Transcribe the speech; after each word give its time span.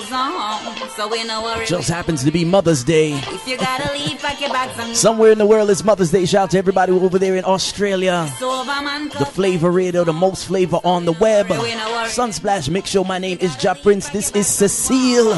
goes 0.00 0.12
on. 0.12 0.76
So 0.90 1.08
we 1.08 1.24
know 1.24 1.42
worry. 1.42 1.66
Just 1.66 1.88
happens 1.88 2.24
to 2.24 2.30
be 2.30 2.44
Mother's 2.44 2.84
Day. 2.84 3.12
If 3.12 3.46
you 3.46 3.56
gotta 3.56 3.92
leave, 3.92 4.18
pack 4.20 4.40
your 4.40 4.50
bags 4.50 4.78
and 4.78 4.96
Somewhere 5.06 5.32
in 5.32 5.38
the 5.38 5.46
world 5.46 5.70
it's 5.70 5.84
Mother's 5.84 6.10
Day. 6.10 6.24
Shout 6.26 6.44
out 6.44 6.50
to 6.52 6.58
everybody 6.58 6.92
over 6.92 7.18
there 7.18 7.36
in 7.36 7.44
Australia. 7.44 8.26
So 8.38 8.64
The 8.64 9.26
Flavor 9.26 9.70
Radio, 9.70 10.04
the 10.04 10.12
most 10.12 10.46
flavor 10.46 10.78
on 10.84 11.04
the 11.04 11.12
web. 11.12 11.46
Sunsplash 11.46 12.68
make 12.70 12.86
sure 12.86 13.04
My 13.04 13.18
name 13.18 13.38
is 13.40 13.54
Jah 13.56 13.76
Prince. 13.80 14.08
This 14.10 14.30
is 14.32 14.46
Cecile. 14.46 15.34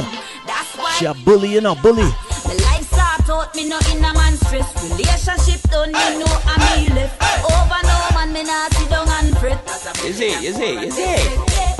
That's 0.46 0.76
why 0.76 0.96
She 0.98 1.06
a 1.06 1.14
bully, 1.14 1.52
you 1.52 1.60
know, 1.60 1.74
bully. 1.76 2.02
the 2.02 2.62
life 2.62 2.86
start 2.86 3.28
out 3.30 3.54
me 3.54 3.68
no 3.68 3.78
in 3.90 3.98
a 3.98 4.12
man 4.14 4.36
stress. 4.36 4.68
Relationship 4.90 5.62
done, 5.70 5.88
you 5.88 6.18
know 6.20 6.40
I'm 6.46 6.82
me 6.82 6.94
left. 6.94 7.22
Over 7.44 7.80
no 7.82 8.16
man, 8.16 8.32
me 8.32 8.42
not 8.44 8.72
sit 8.72 8.90
down 8.90 9.08
and 9.08 9.38
fret. 9.38 10.04
Is 10.04 10.20
it? 10.20 10.42
Is 10.42 10.58
it? 10.58 10.82
Is 10.84 10.98
it? 10.98 11.71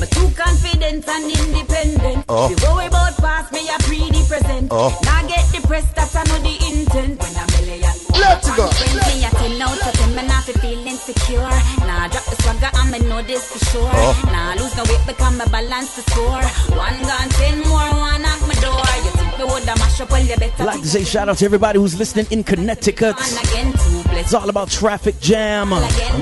Me 0.00 0.06
too 0.10 0.28
confident 0.34 1.06
and 1.06 1.24
independent. 1.30 2.24
Oh. 2.28 2.48
The 2.48 2.56
worry 2.66 2.86
about 2.86 3.16
past 3.18 3.52
me 3.52 3.62
a 3.68 3.78
pre 3.86 4.10
the 4.10 4.26
present. 4.26 4.68
Oh. 4.70 4.90
Now 5.04 5.22
get 5.28 5.46
depressed, 5.52 5.94
that's 5.94 6.16
I 6.16 6.24
know 6.24 6.38
the 6.42 6.54
intent. 6.66 7.20
When 7.22 7.34
I'm 7.38 7.46
million. 7.62 7.94
Let's 8.18 8.48
go. 8.56 8.66
Me 8.66 9.22
a 9.22 9.30
ten 9.30 9.62
out 9.62 9.78
of 9.78 9.92
ten, 9.94 10.10
me 10.16 10.26
not 10.26 10.44
fi 10.44 10.52
feel 10.58 10.86
insecure. 10.86 11.54
Nah, 11.86 12.08
drop 12.10 12.24
the 12.26 12.36
swagger, 12.42 12.70
I'ma 12.74 12.98
know 13.06 13.22
this 13.22 13.52
for 13.52 13.62
sure. 13.70 13.90
Oh. 13.92 14.14
Nah, 14.34 14.58
lose 14.58 14.74
no 14.76 14.82
weight, 14.84 15.06
become 15.06 15.40
a 15.40 15.46
balance 15.48 15.94
score. 16.02 16.42
One 16.74 16.98
gone, 17.06 17.30
ten 17.38 17.60
more, 17.62 17.90
one 17.94 18.22
knock 18.22 18.40
my 18.50 18.54
door. 18.58 18.90
You 19.04 19.12
think 19.14 19.38
me 19.38 19.44
woulda 19.44 19.78
mash 19.78 20.00
up, 20.00 20.10
well 20.10 20.24
you 20.24 20.36
better 20.36 20.62
I'd 20.62 20.66
like 20.66 20.82
to 20.82 20.88
say 20.88 21.04
shout 21.04 21.28
out 21.28 21.38
to 21.38 21.44
everybody 21.44 21.78
who's 21.78 21.98
listening 21.98 22.26
in 22.30 22.42
Connecticut. 22.42 23.14
And 24.16 24.20
again, 24.20 24.24
two 24.24 24.24
blessed. 24.24 24.24
It's 24.26 24.34
all 24.34 24.48
about 24.48 24.70
traffic 24.70 25.20
jam. 25.20 25.70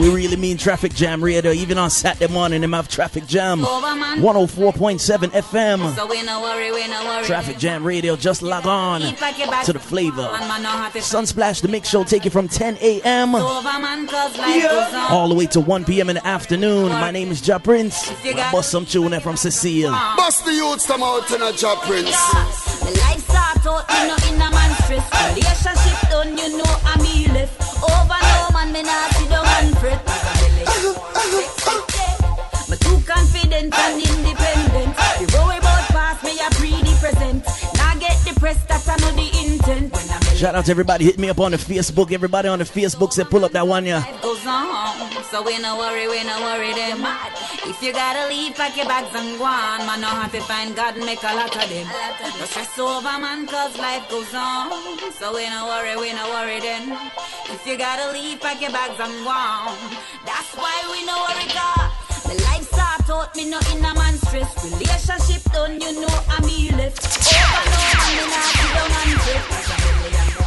We 0.01 0.13
really 0.15 0.37
mean 0.37 0.57
traffic 0.57 0.95
jam 0.95 1.23
radio. 1.23 1.53
Even 1.53 1.79
on 1.79 1.91
Saturday 1.91 2.33
morning, 2.33 2.61
they 2.61 2.69
have 2.69 2.89
traffic 2.89 3.27
jam. 3.27 3.61
104.7 3.61 5.31
FM. 5.31 5.95
So 5.97 6.07
we 6.07 6.23
no 6.23 6.41
worry, 6.41 6.71
we. 6.73 6.83
Traffic 7.25 7.57
Jam 7.59 7.85
Radio, 7.85 8.17
just 8.17 8.43
log 8.43 8.67
on 8.67 9.01
Keep 9.01 9.21
back 9.21 9.39
your 9.39 9.49
back. 9.49 9.65
to 9.65 9.73
the 9.73 9.79
flavor. 9.79 10.23
One 10.23 10.41
man 10.49 10.63
know 10.63 10.69
how 10.71 10.89
to 10.91 10.99
Sunsplash, 10.99 11.63
the 11.63 11.69
mix 11.69 11.89
show, 11.89 12.03
take 12.05 12.25
you 12.25 12.31
from 12.31 12.49
10 12.49 12.79
a.m. 12.81 13.35
over 13.35 13.63
man, 13.81 14.07
cause 14.09 14.37
life 14.39 14.63
goes 14.63 14.95
on. 14.95 15.13
all 15.13 15.29
the 15.29 15.35
way 15.35 15.47
to 15.47 15.61
1 15.61 15.85
p.m. 15.85 16.11
in 16.11 16.17
the 16.17 16.27
afternoon. 16.27 16.89
My 16.91 17.11
name 17.11 17.31
is 17.31 17.41
Jah 17.41 17.59
Prince. 17.61 18.11
got- 18.25 18.53
Bust 18.53 18.71
some 18.71 18.85
tune 18.87 19.19
from 19.21 19.37
Cecile. 19.37 19.93
Bust 20.17 20.45
the 20.45 20.53
youths 20.53 20.87
come 20.87 21.03
out 21.03 21.31
in 21.31 21.41
a 21.43 21.53
job, 21.53 21.79
Prince. 21.83 22.11
Life 22.11 23.25
start 23.29 23.67
out, 23.67 23.85
you 23.91 24.09
know, 24.09 24.17
in 24.29 24.35
a 24.43 24.51
man 24.51 24.75
stress. 24.83 25.37
Relationship 25.37 26.11
done, 26.11 26.37
you 26.37 26.59
know, 26.59 26.77
I'm 26.85 27.03
me 27.03 27.27
me 28.73 28.83
not 28.83 29.13
sit 29.13 29.29
down 29.29 29.45
and 29.47 29.79
fret. 29.79 30.01
Me 32.69 32.77
too 32.79 32.99
confident 33.05 33.75
and 33.75 34.01
independent. 34.01 34.97
The 34.97 35.27
worry 35.37 35.59
about 35.59 35.89
past 35.93 36.25
me, 36.25 36.41
I 36.41 36.49
pre 36.53 36.71
the 36.71 36.97
present. 36.99 37.45
Now 37.77 37.95
get 37.99 38.17
depressed, 38.25 38.67
that's 38.69 38.87
the 38.87 39.29
intent. 39.45 40.12
Shout 40.43 40.57
out 40.57 40.65
to 40.65 40.73
everybody. 40.73 41.05
Hit 41.05 41.21
me 41.21 41.29
up 41.31 41.39
on 41.39 41.53
the 41.53 41.57
Facebook. 41.57 42.11
Everybody 42.11 42.49
on 42.49 42.59
the 42.59 42.65
Facebook 42.65 43.13
say 43.13 43.23
pull 43.23 43.45
up 43.45 43.53
that 43.53 43.65
one, 43.65 43.87
yeah. 43.87 44.03
goes 44.21 44.45
on. 44.45 45.23
So 45.31 45.41
we 45.41 45.57
no 45.63 45.79
worry, 45.79 46.09
we 46.11 46.19
no 46.25 46.35
worry 46.43 46.75
them. 46.75 46.99
If 47.63 47.81
you 47.81 47.93
gotta 47.93 48.27
leave, 48.27 48.57
pack 48.57 48.77
your 48.77 48.87
bags 48.87 49.15
and 49.15 49.39
go 49.39 49.45
on. 49.45 49.87
Man, 49.87 50.01
know 50.01 50.11
how 50.11 50.27
to 50.27 50.41
find 50.41 50.75
God 50.75 50.97
and 50.97 51.07
make 51.07 51.23
a 51.23 51.31
lot 51.39 51.55
of 51.55 51.63
them. 51.71 51.87
No 51.87 52.45
stress 52.51 52.77
over, 52.77 53.23
man, 53.23 53.47
cause 53.47 53.79
life 53.79 54.03
goes 54.11 54.35
on. 54.35 54.99
So 55.15 55.31
we 55.31 55.47
no 55.47 55.71
worry, 55.71 55.95
we 55.95 56.11
no 56.11 56.27
worry 56.35 56.59
then. 56.59 56.91
If 57.47 57.65
you 57.65 57.79
gotta 57.79 58.11
leave, 58.11 58.41
pack 58.41 58.61
your 58.61 58.73
bags 58.73 58.99
and 58.99 59.15
go 59.23 59.31
on. 59.31 59.79
That's 60.27 60.59
why 60.59 60.75
we 60.91 61.07
no 61.07 61.23
worry, 61.23 61.47
cause 61.55 62.27
the 62.27 62.35
life 62.51 62.67
start 62.67 63.07
out, 63.15 63.37
me 63.37 63.47
no 63.47 63.63
in 63.71 63.79
a 63.79 63.95
man 63.95 64.19
stress. 64.27 64.51
Relationship 64.75 65.47
done, 65.55 65.79
you 65.79 66.03
know 66.03 66.19
I'm 66.35 66.43
left. 66.75 66.99
Over 67.31 67.63
no 67.71 67.79
man, 67.79 68.11
me 68.11 68.27
not 68.27 68.51
down 68.75 69.87
and. 69.87 69.92
A 70.03 70.09
I 70.09 70.43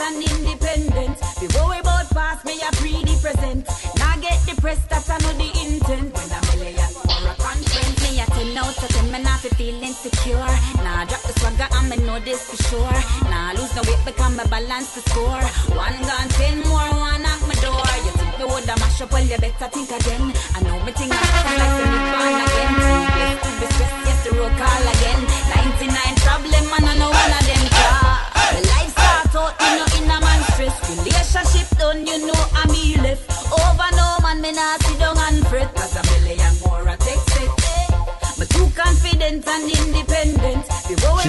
and 0.00 0.22
independent. 0.22 1.16
The 1.40 1.48
worry 1.56 1.80
about 1.80 2.44
me, 2.44 2.60
I 2.60 2.70
pre 2.76 3.04
the 3.04 3.16
present. 3.20 3.66
Now 3.96 4.16
get 4.20 4.38
depressed, 4.46 4.88
that's 4.88 5.10
I 5.10 5.18
know 5.18 5.32
the 5.40 5.48
intent. 5.60 6.12
When 6.12 6.28
I'm 6.32 6.44
million 6.56 6.92
or 7.08 7.32
a 7.32 7.34
conference, 7.36 7.98
me 8.04 8.20
a 8.20 8.26
ten 8.28 8.56
out 8.56 8.76
of 8.76 8.88
ten, 8.88 9.22
not 9.22 9.40
fi 9.40 9.48
feel 9.56 9.82
insecure. 9.82 10.52
Nah, 10.84 11.04
drop 11.04 11.22
the 11.24 11.32
swagger, 11.40 11.68
I'ma 11.72 11.96
know 12.06 12.20
this 12.20 12.44
for 12.48 12.58
sure. 12.68 12.98
Nah, 13.30 13.52
lose 13.56 13.72
no 13.76 13.82
weight, 13.88 14.04
become 14.04 14.40
a 14.40 14.46
balance 14.48 14.94
to 14.94 15.00
score. 15.10 15.44
One 15.76 15.98
gone, 16.04 16.28
ten 16.36 16.60
more, 16.68 16.90
one 17.00 17.22
knock 17.22 17.40
my 17.48 17.56
door. 17.64 17.88
You 18.04 18.12
think 18.20 18.32
me 18.38 18.44
woulda 18.44 18.74
mash 18.80 19.00
up, 19.00 19.12
well 19.12 19.24
you 19.24 19.38
better 19.38 19.68
think 19.68 19.90
again. 19.90 20.32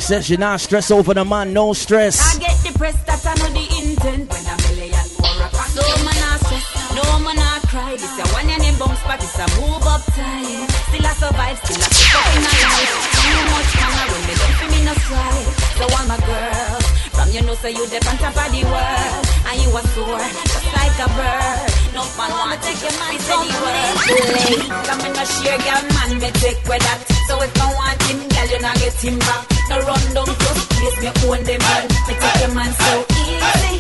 The 0.02 0.08
road 0.08 0.08
She 0.08 0.08
says 0.08 0.26
she 0.26 0.38
not 0.38 0.60
stress 0.60 0.90
over 0.90 1.14
the 1.14 1.24
man, 1.24 1.54
no 1.54 1.74
stress. 1.74 2.18
I 2.18 2.40
get 2.40 2.58
depressed, 2.66 3.06
that's 3.06 3.22
I 3.22 3.38
know 3.38 3.54
the 3.54 3.62
intent. 3.62 4.34
When 4.34 4.46
I'm 4.50 4.58
a 4.58 4.70
million 4.74 5.08
more, 5.22 5.46
I 5.46 5.66
No 5.78 5.86
man 6.02 6.18
not 6.18 6.42
stress, 6.42 6.66
no 6.98 7.06
man 7.22 7.36
not 7.38 7.62
cry. 7.70 7.94
This 7.94 8.18
a 8.18 8.26
one 8.34 8.50
and 8.50 8.66
in 8.66 8.74
bounce 8.82 8.98
back, 9.06 9.22
it's 9.22 9.38
a 9.38 9.46
move 9.62 9.86
up 9.86 10.02
time. 10.18 10.66
Still 10.90 11.06
I 11.06 11.14
survive, 11.14 11.58
still 11.62 11.86
I 11.86 11.90
pick 11.94 12.18
up 12.18 12.26
in 12.34 12.42
a 12.42 12.54
life. 12.66 12.94
Too 13.14 13.42
much 13.54 13.72
man, 13.78 14.08
when 14.10 14.22
me 14.26 14.34
don't 14.42 14.56
feel 14.58 14.70
me 14.74 14.80
no 14.90 14.94
strive. 15.06 15.54
So 15.78 15.86
all 15.86 16.06
my 16.10 16.18
girls, 16.26 16.86
from 17.14 17.30
you 17.30 17.42
know, 17.46 17.56
say 17.62 17.72
you 17.78 17.86
the 17.86 18.00
on 18.10 18.18
top 18.18 18.42
of 18.42 18.50
the 18.50 18.62
world. 18.66 19.24
And 19.54 19.58
you 19.62 19.70
a 19.70 19.82
soar, 19.94 20.18
just 20.50 20.70
like 20.82 20.98
a 20.98 21.08
bird. 21.14 21.70
No 21.94 22.02
man 22.18 22.32
wanna 22.42 22.58
take 22.58 22.82
your 22.82 22.96
mind 22.98 23.22
anywhere. 23.22 23.90
Late, 24.34 24.66
come 24.66 25.02
in 25.06 25.14
a 25.14 25.26
share, 25.30 25.62
girl, 25.62 25.84
man, 25.94 26.10
me 26.18 26.30
take 26.42 26.58
with 26.66 26.82
that. 26.90 27.00
So 27.30 27.38
if 27.38 27.54
I 27.54 27.70
want 27.70 28.02
him, 28.10 28.18
girl, 28.34 28.48
you 28.50 28.60
not 28.66 28.76
get 28.82 28.98
him 28.98 29.20
back. 29.20 29.51
No 29.72 29.80
run 29.88 30.04
down 30.14 30.28
close, 30.28 30.66
place 30.68 31.00
me 31.00 31.08
own 31.32 31.44
them 31.48 31.62
man. 31.64 31.88
Me 32.08 32.14
take 32.20 32.40
your 32.44 32.52
man 32.54 32.72
so 32.76 32.92
easy. 33.24 33.80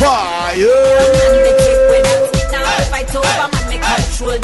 Fire! 0.00 0.56
Me 1.44 1.50
take 1.60 1.84
with 1.92 2.04
that. 2.08 2.52
Now 2.52 2.80
if 2.80 2.92
I 2.96 3.02
talk 3.04 3.20
over, 3.20 3.48
man, 3.52 3.64
me 3.68 3.76
control. 3.76 4.40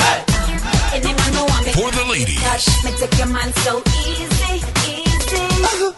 Any 0.92 1.12
man 1.16 1.30
no 1.32 1.44
want 1.48 1.64
me 1.64 1.72
For 1.72 1.90
the 1.96 2.04
ladies. 2.12 2.44
me 2.84 2.90
take 3.00 3.16
your 3.16 3.30
man 3.32 3.50
so 3.64 3.80
easy, 4.04 4.60
easy. 4.84 5.94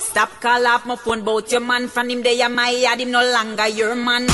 Stop 0.00 0.40
call 0.40 0.66
off 0.66 0.86
my 0.86 0.96
phone 0.96 1.22
bout 1.24 1.52
your 1.52 1.60
man 1.60 1.86
from 1.86 2.08
him 2.08 2.22
they 2.22 2.40
are 2.40 2.48
my 2.48 2.70
yard 2.70 3.00
him 3.00 3.10
no 3.10 3.20
longer 3.20 3.68
your 3.68 3.94
man. 3.94 4.26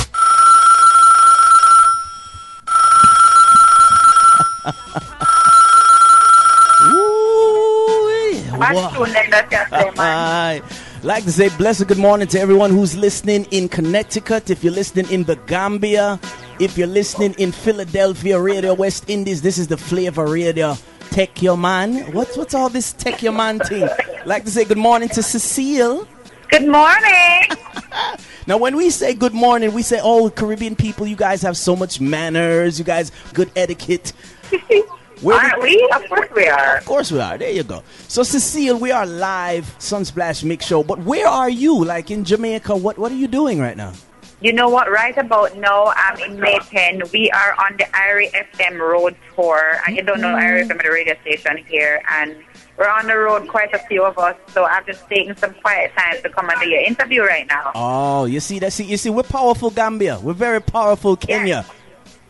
Aye. 9.99 10.63
Like 11.03 11.25
to 11.25 11.33
say 11.33 11.51
blessed 11.57 11.87
good 11.87 11.99
morning 11.99 12.27
to 12.29 12.41
everyone 12.41 12.71
who's 12.71 12.97
listening 12.97 13.45
in 13.51 13.69
Connecticut. 13.69 14.49
If 14.49 14.65
you're 14.65 14.73
listening 14.73 15.11
in 15.11 15.25
the 15.25 15.37
Gambia, 15.37 16.19
if 16.61 16.79
you're 16.79 16.87
listening 16.87 17.35
in 17.39 17.53
Philadelphia, 17.53 18.41
Radio 18.41 18.73
West 18.75 19.11
Indies, 19.11 19.43
this 19.43 19.59
is 19.59 19.69
the 19.69 19.77
Flavor 19.77 20.27
Radio. 20.27 20.77
Tech 21.11 21.43
your 21.43 21.59
man. 21.59 22.11
What's 22.13 22.37
what's 22.37 22.55
all 22.55 22.69
this 22.71 22.93
tech 22.95 23.23
your 23.23 23.33
man 23.33 23.59
thing? 23.59 23.89
Like 24.25 24.45
to 24.45 24.51
say 24.51 24.65
good 24.65 24.79
morning 24.79 25.09
to 25.11 25.23
Cecile. 25.23 26.09
Good 26.51 26.67
morning. 26.69 27.43
Now, 28.47 28.59
when 28.59 28.77
we 28.77 28.91
say 28.91 29.15
good 29.15 29.33
morning, 29.33 29.73
we 29.73 29.81
say, 29.81 30.01
"Oh, 30.03 30.29
Caribbean 30.29 30.77
people, 30.77 31.07
you 31.07 31.17
guys 31.17 31.41
have 31.41 31.57
so 31.57 31.75
much 31.75 31.99
manners. 31.99 32.79
You 32.79 32.85
guys 32.85 33.11
good 33.33 33.51
etiquette." 33.57 34.13
Where 35.21 35.39
Aren't 35.39 35.63
we? 35.63 35.89
Of 35.95 36.09
course 36.09 36.29
we 36.35 36.47
are. 36.49 36.77
Of 36.79 36.85
course 36.85 37.13
we 37.13 37.21
are. 37.21 37.39
There 37.39 37.51
you 37.51 37.63
go. 37.63 37.83
So, 38.09 38.23
Cecile, 38.23 38.79
we 38.79 38.91
are 38.91 39.07
live 39.07 39.65
Sunsplash 39.79 40.45
Mix 40.45 40.67
Show. 40.67 40.83
But 40.83 40.99
where 41.01 41.27
are 41.29 41.51
you? 41.51 41.85
Like 41.85 42.11
in 42.11 42.25
Jamaica? 42.25 42.77
What 42.77 42.99
What 42.99 43.13
are 43.13 43.17
you 43.17 43.29
doing 43.29 43.59
right 43.61 43.77
now? 43.77 43.93
You 44.41 44.53
know 44.53 44.69
what? 44.69 44.91
Right 44.91 45.17
about 45.17 45.57
now, 45.57 45.93
I'm 45.97 46.19
in 46.19 46.39
May 46.39 46.59
Pen. 46.59 47.03
We 47.13 47.31
are 47.31 47.55
on 47.65 47.79
the 47.79 47.85
Irie 47.85 48.31
FM 48.31 48.79
road 48.79 49.17
tour. 49.35 49.81
And 49.87 49.97
you 49.97 50.03
don't 50.03 50.21
know 50.21 50.35
Irie 50.35 50.69
FM, 50.69 50.83
the 50.83 50.91
radio 50.91 51.15
station 51.23 51.57
here. 51.65 52.03
And 52.11 52.37
we're 52.77 52.91
on 52.91 53.07
the 53.07 53.17
road, 53.17 53.49
quite 53.49 53.73
a 53.73 53.79
few 53.79 54.05
of 54.05 54.19
us. 54.19 54.37
So 54.49 54.65
I've 54.65 54.85
just 54.85 55.09
taken 55.09 55.37
some 55.37 55.55
quiet 55.63 55.93
time 55.97 56.21
to 56.23 56.29
come 56.29 56.51
and 56.51 56.61
do 56.61 56.69
your 56.69 56.83
interview 56.83 57.23
right 57.23 57.47
now. 57.47 57.73
Oh, 57.75 58.25
you 58.27 58.41
see 58.41 58.59
that? 58.59 58.73
See, 58.73 58.85
you 58.85 58.97
see, 58.99 59.09
we're 59.09 59.23
powerful 59.23 59.71
Gambia. 59.71 60.19
We're 60.21 60.35
very 60.35 60.61
powerful 60.61 61.17
Kenya. 61.17 61.65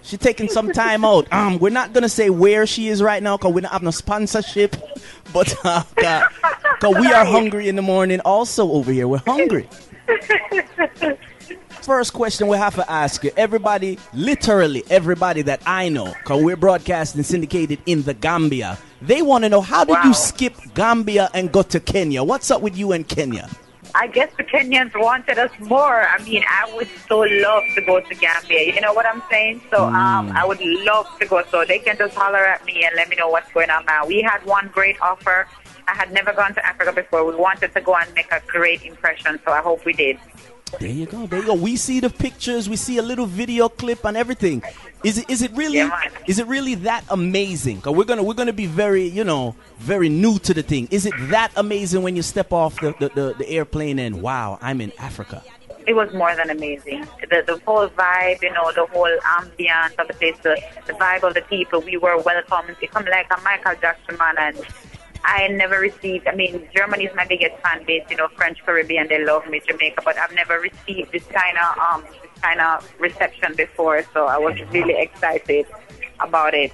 She's 0.04 0.18
taking 0.18 0.48
some 0.48 0.70
time 0.70 1.04
out. 1.04 1.26
Um, 1.32 1.58
we're 1.58 1.70
not 1.70 1.92
gonna 1.94 2.08
say 2.08 2.28
where 2.30 2.66
she 2.66 2.88
is 2.88 3.02
right 3.02 3.22
now 3.22 3.36
because 3.38 3.52
we 3.54 3.62
don't 3.62 3.72
have 3.72 3.82
no 3.82 3.90
sponsorship. 3.90 4.76
But 5.32 5.52
uh, 5.64 5.82
cause 6.78 6.94
we 7.00 7.06
are 7.12 7.24
hungry 7.24 7.68
in 7.68 7.74
the 7.74 7.82
morning. 7.82 8.20
Also 8.20 8.70
over 8.70 8.92
here, 8.92 9.08
we're 9.08 9.18
hungry. 9.26 9.68
first 11.82 12.12
question 12.12 12.46
we 12.46 12.56
have 12.56 12.74
to 12.76 12.88
ask 12.90 13.24
you. 13.24 13.32
Everybody, 13.36 13.98
literally 14.12 14.84
everybody 14.90 15.42
that 15.42 15.60
I 15.66 15.88
know, 15.88 16.06
because 16.22 16.42
we're 16.42 16.56
broadcasting 16.56 17.22
syndicated 17.24 17.80
in 17.86 18.02
the 18.02 18.14
Gambia, 18.14 18.78
they 19.02 19.22
want 19.22 19.42
to 19.44 19.48
know 19.50 19.60
how 19.60 19.84
did 19.84 19.92
Wow. 19.94 20.02
you 20.04 20.14
skip 20.14 20.54
Gambia 20.74 21.30
and 21.34 21.50
go 21.50 21.62
to 21.62 21.80
Kenya? 21.80 22.22
What's 22.22 22.50
up 22.50 22.62
with 22.62 22.76
you 22.76 22.92
and 22.92 23.08
Kenya? 23.08 23.48
I 23.96 24.08
guess 24.08 24.30
the 24.36 24.42
Kenyans 24.42 24.92
wanted 24.98 25.38
us 25.38 25.52
more. 25.60 26.02
I 26.02 26.22
mean, 26.24 26.42
I 26.48 26.72
would 26.74 26.88
so 27.08 27.20
love 27.20 27.62
to 27.76 27.80
go 27.82 28.00
to 28.00 28.14
Gambia. 28.14 28.74
You 28.74 28.80
know 28.80 28.92
what 28.92 29.06
I'm 29.06 29.22
saying? 29.30 29.62
So 29.70 29.84
um, 29.84 30.32
I 30.32 30.44
would 30.44 30.60
love 30.60 31.06
to 31.20 31.26
go. 31.26 31.44
So 31.50 31.64
they 31.64 31.78
can 31.78 31.96
just 31.96 32.14
holler 32.14 32.44
at 32.44 32.64
me 32.64 32.84
and 32.84 32.94
let 32.96 33.08
me 33.08 33.16
know 33.16 33.28
what's 33.28 33.52
going 33.52 33.70
on 33.70 33.84
now. 33.86 34.04
We 34.04 34.20
had 34.20 34.44
one 34.44 34.68
great 34.68 35.00
offer. 35.00 35.46
I 35.86 35.94
had 35.94 36.12
never 36.12 36.32
gone 36.32 36.54
to 36.54 36.66
Africa 36.66 36.92
before. 36.92 37.24
We 37.24 37.36
wanted 37.36 37.72
to 37.74 37.80
go 37.80 37.94
and 37.94 38.12
make 38.14 38.32
a 38.32 38.42
great 38.48 38.82
impression, 38.82 39.38
so 39.44 39.52
I 39.52 39.60
hope 39.60 39.84
we 39.84 39.92
did. 39.92 40.18
There 40.80 40.88
you 40.88 41.06
go. 41.06 41.26
There 41.26 41.40
you 41.40 41.46
go. 41.46 41.54
We 41.54 41.76
see 41.76 42.00
the 42.00 42.10
pictures. 42.10 42.68
We 42.68 42.76
see 42.76 42.98
a 42.98 43.02
little 43.02 43.26
video 43.26 43.68
clip 43.68 44.04
and 44.04 44.16
everything. 44.16 44.62
Is 45.04 45.18
it 45.18 45.28
is 45.28 45.42
it 45.42 45.52
really 45.52 45.78
Yeah, 45.78 46.08
is 46.26 46.38
it 46.38 46.46
really 46.46 46.74
that 46.76 47.04
amazing? 47.10 47.82
Cause 47.82 47.94
we're 47.94 48.04
gonna 48.04 48.22
we're 48.22 48.34
gonna 48.34 48.52
be 48.52 48.66
very 48.66 49.04
you 49.06 49.24
know 49.24 49.54
very 49.78 50.08
new 50.08 50.38
to 50.40 50.54
the 50.54 50.62
thing. 50.62 50.88
Is 50.90 51.04
it 51.06 51.14
that 51.28 51.52
amazing 51.56 52.02
when 52.02 52.16
you 52.16 52.22
step 52.22 52.52
off 52.52 52.80
the 52.80 52.94
the, 52.98 53.08
the, 53.10 53.34
the 53.38 53.48
airplane 53.48 53.98
and 53.98 54.22
wow 54.22 54.58
I'm 54.62 54.80
in 54.80 54.92
Africa? 54.98 55.42
It 55.86 55.92
was 55.94 56.10
more 56.14 56.34
than 56.34 56.48
amazing. 56.48 57.06
The 57.20 57.42
the 57.46 57.60
whole 57.66 57.86
vibe, 57.88 58.42
you 58.42 58.52
know, 58.52 58.72
the 58.72 58.86
whole 58.86 59.14
ambience 59.38 59.98
of 59.98 60.08
the 60.08 60.14
place, 60.14 60.38
the, 60.42 60.58
the 60.86 60.94
vibe 60.94 61.22
of 61.22 61.34
the 61.34 61.42
people. 61.42 61.80
We 61.80 61.98
were 61.98 62.16
welcomed. 62.22 62.76
It 62.80 62.90
come 62.90 63.04
like 63.04 63.26
a 63.30 63.38
Michael 63.42 63.74
Jackson 63.80 64.16
man, 64.16 64.36
and 64.38 64.56
I 65.24 65.48
never 65.48 65.78
received. 65.78 66.28
I 66.28 66.34
mean, 66.34 66.68
Germany 66.76 67.04
is 67.04 67.14
my 67.16 67.26
biggest 67.26 67.56
fan 67.62 67.84
base. 67.84 68.04
You 68.10 68.16
know, 68.16 68.28
French 68.36 68.58
Caribbean, 68.64 69.08
they 69.08 69.24
love 69.24 69.46
me, 69.46 69.60
Jamaica, 69.66 70.02
but 70.04 70.18
I've 70.18 70.34
never 70.34 70.60
received 70.60 71.12
this 71.12 71.24
kind 71.24 71.56
of 71.58 71.78
um 71.78 72.04
this 72.22 72.30
kind 72.42 72.60
of 72.60 72.92
reception 73.00 73.54
before. 73.54 74.04
So 74.12 74.26
I 74.26 74.38
was 74.38 74.60
really 74.72 75.00
excited 75.00 75.66
about 76.20 76.54
it. 76.54 76.72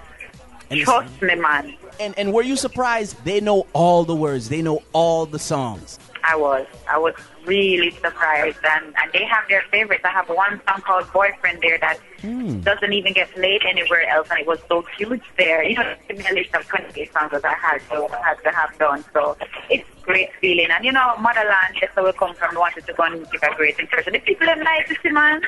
And 0.71 0.81
Trust 0.81 1.23
me, 1.23 1.35
man. 1.37 1.75
And 1.99 2.17
and 2.19 2.33
were 2.33 2.43
you 2.43 2.57
surprised? 2.57 3.25
They 3.25 3.41
know 3.41 3.67
all 3.73 4.05
the 4.05 4.17
words. 4.17 4.49
They 4.49 4.63
know 4.63 4.83
all 4.93 5.27
the 5.27 5.39
songs. 5.39 5.99
I 6.25 6.37
was. 6.37 6.67
I 6.89 6.99
was 6.99 7.15
really 7.45 7.91
surprised. 7.91 8.59
And, 8.65 8.95
and 8.97 9.13
they 9.13 9.25
have 9.25 9.45
their 9.49 9.63
favorites. 9.71 10.05
I 10.05 10.11
have 10.11 10.29
one 10.29 10.61
song 10.69 10.81
called 10.83 11.13
Boyfriend 11.13 11.61
there 11.63 11.79
that 11.79 11.99
hmm. 12.21 12.61
doesn't 12.61 12.93
even 12.93 13.13
get 13.13 13.31
played 13.33 13.63
anywhere 13.65 14.09
else. 14.09 14.29
And 14.31 14.41
it 14.41 14.47
was 14.47 14.59
so 14.69 14.83
huge 14.97 15.23
there. 15.37 15.63
You 15.63 15.77
know, 15.77 15.95
it's 16.09 16.31
a 16.31 16.35
list 16.35 16.55
of 16.55 16.67
28 16.67 17.13
songs 17.13 17.31
that 17.33 17.45
I 17.45 17.55
had 17.55 17.81
to, 17.91 18.09
had 18.23 18.35
to 18.45 18.51
have 18.51 18.79
done. 18.79 19.05
So 19.13 19.37
it's 19.69 19.89
great 20.03 20.31
feeling. 20.41 20.69
And, 20.71 20.85
you 20.85 20.93
know, 20.93 21.17
motherland, 21.19 21.77
that's 21.81 21.95
where 21.97 22.07
we 22.07 22.13
come 22.13 22.35
from. 22.35 22.55
Wanted 22.55 22.87
to 22.87 22.93
go 22.93 23.05
and 23.05 23.31
give 23.31 23.43
a 23.43 23.55
great 23.55 23.79
impression. 23.79 24.13
The 24.13 24.19
people 24.21 24.49
are 24.49 24.57
nice, 24.57 24.89
see, 25.03 25.11
man. 25.11 25.43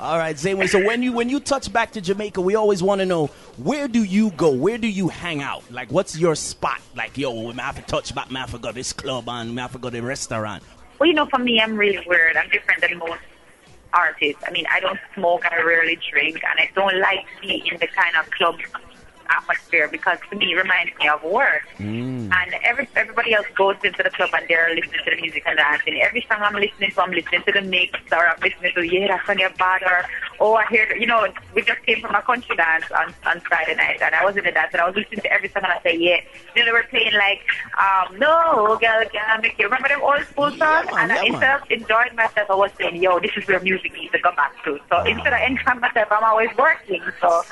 All 0.00 0.16
right, 0.16 0.38
same 0.38 0.56
way. 0.56 0.66
So 0.66 0.82
when 0.82 1.02
you 1.02 1.12
when 1.12 1.28
you 1.28 1.40
touch 1.40 1.70
back 1.70 1.92
to 1.92 2.00
Jamaica, 2.00 2.40
we 2.40 2.54
always 2.54 2.82
want 2.82 3.00
to 3.00 3.06
know 3.06 3.26
where 3.58 3.86
do 3.86 4.02
you 4.02 4.30
go? 4.30 4.50
Where 4.50 4.78
do 4.78 4.88
you 4.88 5.08
hang 5.08 5.42
out? 5.42 5.62
Like, 5.70 5.92
what's 5.92 6.16
your 6.16 6.34
spot? 6.34 6.80
Like, 6.96 7.18
yo, 7.18 7.50
I 7.50 7.54
have 7.60 7.76
to 7.76 7.82
touch 7.82 8.14
back. 8.14 8.28
I 8.32 8.46
go 8.56 8.72
this 8.72 8.94
club 8.94 9.28
and 9.28 9.60
I 9.60 9.68
go 9.68 9.90
the 9.90 10.00
restaurant. 10.00 10.62
Well, 10.98 11.06
you 11.06 11.14
know, 11.14 11.26
for 11.26 11.38
me, 11.38 11.60
I'm 11.60 11.76
really 11.76 12.02
weird. 12.06 12.36
I'm 12.38 12.48
different 12.48 12.80
than 12.80 12.96
most 12.96 13.20
artists. 13.92 14.42
I 14.46 14.50
mean, 14.52 14.64
I 14.70 14.80
don't 14.80 14.98
smoke, 15.14 15.44
I 15.50 15.60
rarely 15.60 15.98
drink, 16.10 16.40
and 16.48 16.58
I 16.58 16.70
don't 16.74 16.98
like 17.00 17.26
to 17.36 17.40
be 17.42 17.62
in 17.70 17.78
the 17.78 17.86
kind 17.88 18.16
of 18.16 18.30
club 18.30 18.56
atmosphere 19.40 19.88
because 19.90 20.18
to 20.30 20.36
me 20.36 20.52
it 20.52 20.56
reminds 20.56 20.92
me 20.98 21.08
of 21.08 21.22
work. 21.24 21.62
And 22.32 22.54
every 22.62 22.88
everybody 22.94 23.34
else 23.34 23.46
goes 23.56 23.76
into 23.82 24.02
the 24.02 24.10
club 24.10 24.30
and 24.34 24.46
they're 24.48 24.70
listening 24.74 25.00
to 25.04 25.10
the 25.10 25.20
music 25.20 25.42
and 25.46 25.56
dancing. 25.58 26.00
Every 26.00 26.24
song 26.30 26.38
I'm 26.42 26.54
listening 26.54 26.92
to, 26.92 27.02
I'm 27.02 27.10
listening 27.10 27.42
to 27.46 27.52
the 27.52 27.62
mix 27.62 27.98
or 28.12 28.28
I'm 28.28 28.38
listening 28.40 28.72
to 28.74 28.82
Yeah, 28.86 29.08
that's 29.08 29.28
on 29.28 29.38
your 29.38 29.50
bad 29.58 29.82
or 29.82 30.04
oh 30.38 30.54
I 30.54 30.64
hear 30.70 30.86
you 30.96 31.06
know, 31.06 31.26
we 31.54 31.62
just 31.62 31.82
came 31.84 32.00
from 32.00 32.14
a 32.14 32.22
country 32.22 32.54
dance 32.56 32.84
on, 32.96 33.14
on 33.26 33.40
Friday 33.40 33.74
night 33.74 33.98
and 34.00 34.14
I 34.14 34.24
was 34.24 34.36
in 34.36 34.44
the 34.44 34.52
dance 34.52 34.70
and 34.72 34.80
I 34.80 34.86
was 34.86 34.94
listening 34.94 35.20
to 35.20 35.32
every 35.32 35.48
song 35.48 35.64
and 35.64 35.72
I 35.72 35.80
say, 35.82 35.96
Yeah. 35.96 36.20
Then 36.54 36.66
they 36.66 36.72
were 36.72 36.84
playing 36.90 37.14
like 37.14 37.40
um 37.80 38.18
No 38.18 38.78
girl 38.80 39.02
can 39.10 39.40
make 39.42 39.58
you 39.58 39.64
remember 39.66 39.88
them 39.88 40.02
old 40.02 40.24
school 40.30 40.50
songs? 40.50 40.86
Yeah, 40.92 41.02
and 41.02 41.10
yeah, 41.10 41.18
man. 41.18 41.26
instead 41.26 41.50
of 41.56 41.62
enjoying 41.70 42.14
myself 42.14 42.46
I 42.50 42.54
was 42.54 42.70
saying, 42.78 43.02
Yo, 43.02 43.18
this 43.18 43.32
is 43.36 43.46
where 43.48 43.60
music 43.60 43.92
needs 43.92 44.12
to 44.12 44.20
go 44.20 44.30
back 44.36 44.54
to. 44.64 44.78
So 44.88 45.02
instead 45.02 45.32
of 45.34 45.40
enjoying 45.42 45.80
myself 45.80 46.08
I'm 46.14 46.22
always 46.24 46.50
working. 46.56 47.02
So 47.20 47.42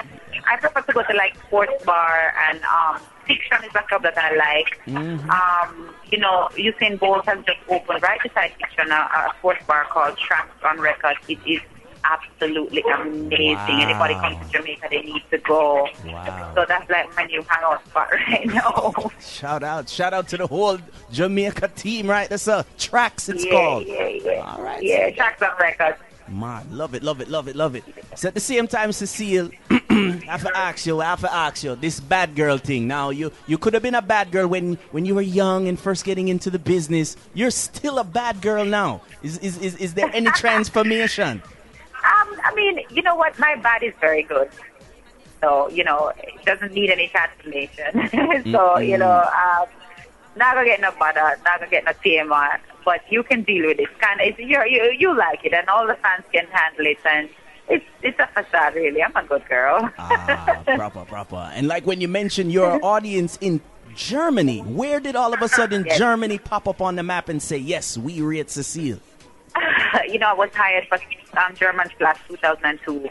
I 0.46 0.56
prefer 0.56 0.80
to 0.82 0.92
go 0.92 1.02
to 1.02 1.16
like 1.16 1.36
sports 1.46 1.84
bar 1.84 2.34
and 2.48 2.60
um 2.64 3.00
Fiction 3.28 3.58
is 3.62 3.74
a 3.74 3.82
club 3.82 4.02
that 4.04 4.16
I 4.16 4.34
like. 4.34 4.80
Mm-hmm. 4.86 5.30
Um, 5.30 5.94
you 6.10 6.16
know, 6.16 6.48
Usain 6.52 6.98
Bolt 6.98 7.26
has 7.26 7.44
just 7.44 7.58
opened 7.68 8.02
right 8.02 8.18
beside 8.22 8.52
Fiction 8.54 8.90
a, 8.90 8.94
a 8.94 9.34
sports 9.38 9.62
bar 9.66 9.84
called 9.84 10.16
Tracks 10.16 10.56
and 10.64 10.80
Record. 10.80 11.16
It 11.28 11.38
is 11.46 11.60
absolutely 12.04 12.82
amazing. 12.94 13.54
Wow. 13.54 13.80
Anybody 13.80 14.14
comes 14.14 14.46
to 14.46 14.58
Jamaica, 14.58 14.88
they 14.90 15.02
need 15.02 15.22
to 15.30 15.38
go. 15.38 15.88
Wow. 16.06 16.52
So 16.54 16.64
that's 16.66 16.88
like 16.88 17.14
my 17.16 17.24
new 17.24 17.42
hangout 17.42 17.86
spot 17.86 18.08
right 18.28 18.46
now. 18.46 18.94
Shout 19.20 19.62
out, 19.62 19.88
shout 19.88 20.14
out 20.14 20.28
to 20.28 20.38
the 20.38 20.46
whole 20.46 20.78
Jamaica 21.12 21.68
team, 21.68 22.08
right? 22.08 22.28
That's 22.28 22.48
a 22.48 22.64
tracks. 22.78 23.28
It's 23.28 23.44
yeah, 23.44 23.50
called. 23.50 23.86
yeah, 23.86 24.08
yeah. 24.08 24.54
All 24.56 24.62
right. 24.62 24.82
Yeah, 24.82 25.10
Tracks 25.10 25.42
and 25.42 25.52
Records. 25.60 25.98
Man, 26.30 26.66
love 26.70 26.94
it, 26.94 27.02
love 27.02 27.20
it, 27.20 27.28
love 27.28 27.48
it, 27.48 27.56
love 27.56 27.74
it. 27.74 27.84
So 28.14 28.28
at 28.28 28.34
the 28.34 28.40
same 28.40 28.66
time, 28.66 28.92
Cecile, 28.92 29.50
I 29.70 30.20
have 30.26 30.42
to 30.42 30.56
ask 30.56 30.86
you, 30.86 31.00
I 31.00 31.04
have 31.06 31.20
to 31.20 31.32
ask 31.32 31.64
you, 31.64 31.74
this 31.74 32.00
bad 32.00 32.34
girl 32.34 32.58
thing. 32.58 32.86
Now, 32.86 33.10
you 33.10 33.32
you 33.46 33.58
could 33.58 33.74
have 33.74 33.82
been 33.82 33.94
a 33.94 34.02
bad 34.02 34.30
girl 34.30 34.46
when 34.46 34.74
when 34.90 35.06
you 35.06 35.14
were 35.14 35.22
young 35.22 35.68
and 35.68 35.78
first 35.78 36.04
getting 36.04 36.28
into 36.28 36.50
the 36.50 36.58
business. 36.58 37.16
You're 37.34 37.50
still 37.50 37.98
a 37.98 38.04
bad 38.04 38.42
girl 38.42 38.64
now. 38.64 39.02
Is 39.22 39.38
is 39.38 39.58
is, 39.58 39.76
is 39.76 39.94
there 39.94 40.10
any 40.12 40.30
transformation? 40.36 41.42
Um, 42.04 42.40
I 42.44 42.54
mean, 42.54 42.80
you 42.90 43.02
know 43.02 43.16
what? 43.16 43.38
My 43.38 43.56
body's 43.56 43.94
very 44.00 44.22
good. 44.22 44.50
So, 45.40 45.68
you 45.68 45.84
know, 45.84 46.12
it 46.18 46.44
doesn't 46.44 46.72
need 46.72 46.90
any 46.90 47.08
transformation. 47.08 48.42
so, 48.52 48.78
you 48.78 48.98
know, 48.98 49.22
um, 49.22 49.66
not 50.36 50.54
gonna 50.54 50.66
get 50.66 50.80
no 50.80 50.92
butter, 50.98 51.20
not 51.44 51.58
gonna 51.60 51.70
get 51.70 51.84
no 51.84 51.92
TMR, 51.92 52.58
but 52.84 53.00
you 53.10 53.22
can 53.22 53.42
deal 53.42 53.66
with 53.66 53.78
it. 53.78 53.88
Kind 53.98 54.20
of, 54.20 54.38
you 54.38 54.62
you 54.66 54.96
you 54.98 55.16
like 55.16 55.44
it, 55.44 55.52
and 55.52 55.68
all 55.68 55.86
the 55.86 55.94
fans 55.94 56.24
can 56.32 56.46
handle 56.50 56.86
it, 56.86 56.98
and 57.04 57.28
it's 57.68 57.84
it's 58.02 58.18
a 58.18 58.26
facade, 58.28 58.74
really. 58.74 59.02
I'm 59.02 59.14
a 59.16 59.24
good 59.24 59.46
girl. 59.48 59.90
ah, 59.98 60.62
proper, 60.64 61.04
proper. 61.04 61.50
And 61.54 61.66
like 61.68 61.86
when 61.86 62.00
you 62.00 62.08
mentioned 62.08 62.52
your 62.52 62.78
audience 62.84 63.36
in 63.40 63.60
Germany, 63.94 64.60
where 64.60 65.00
did 65.00 65.16
all 65.16 65.34
of 65.34 65.42
a 65.42 65.48
sudden 65.48 65.84
Yes. 65.84 65.98
Germany 65.98 66.38
pop 66.38 66.68
up 66.68 66.80
on 66.80 66.94
the 66.96 67.02
map 67.02 67.28
and 67.28 67.42
say, 67.42 67.56
yes, 67.56 67.98
we 67.98 68.20
rate 68.20 68.48
Cecile? 68.48 69.00
you 70.08 70.18
know, 70.18 70.28
I 70.28 70.34
was 70.34 70.50
hired 70.54 70.86
for 70.88 70.98
um, 71.38 71.54
German 71.56 71.88
Class 71.98 72.16
2002, 72.28 73.08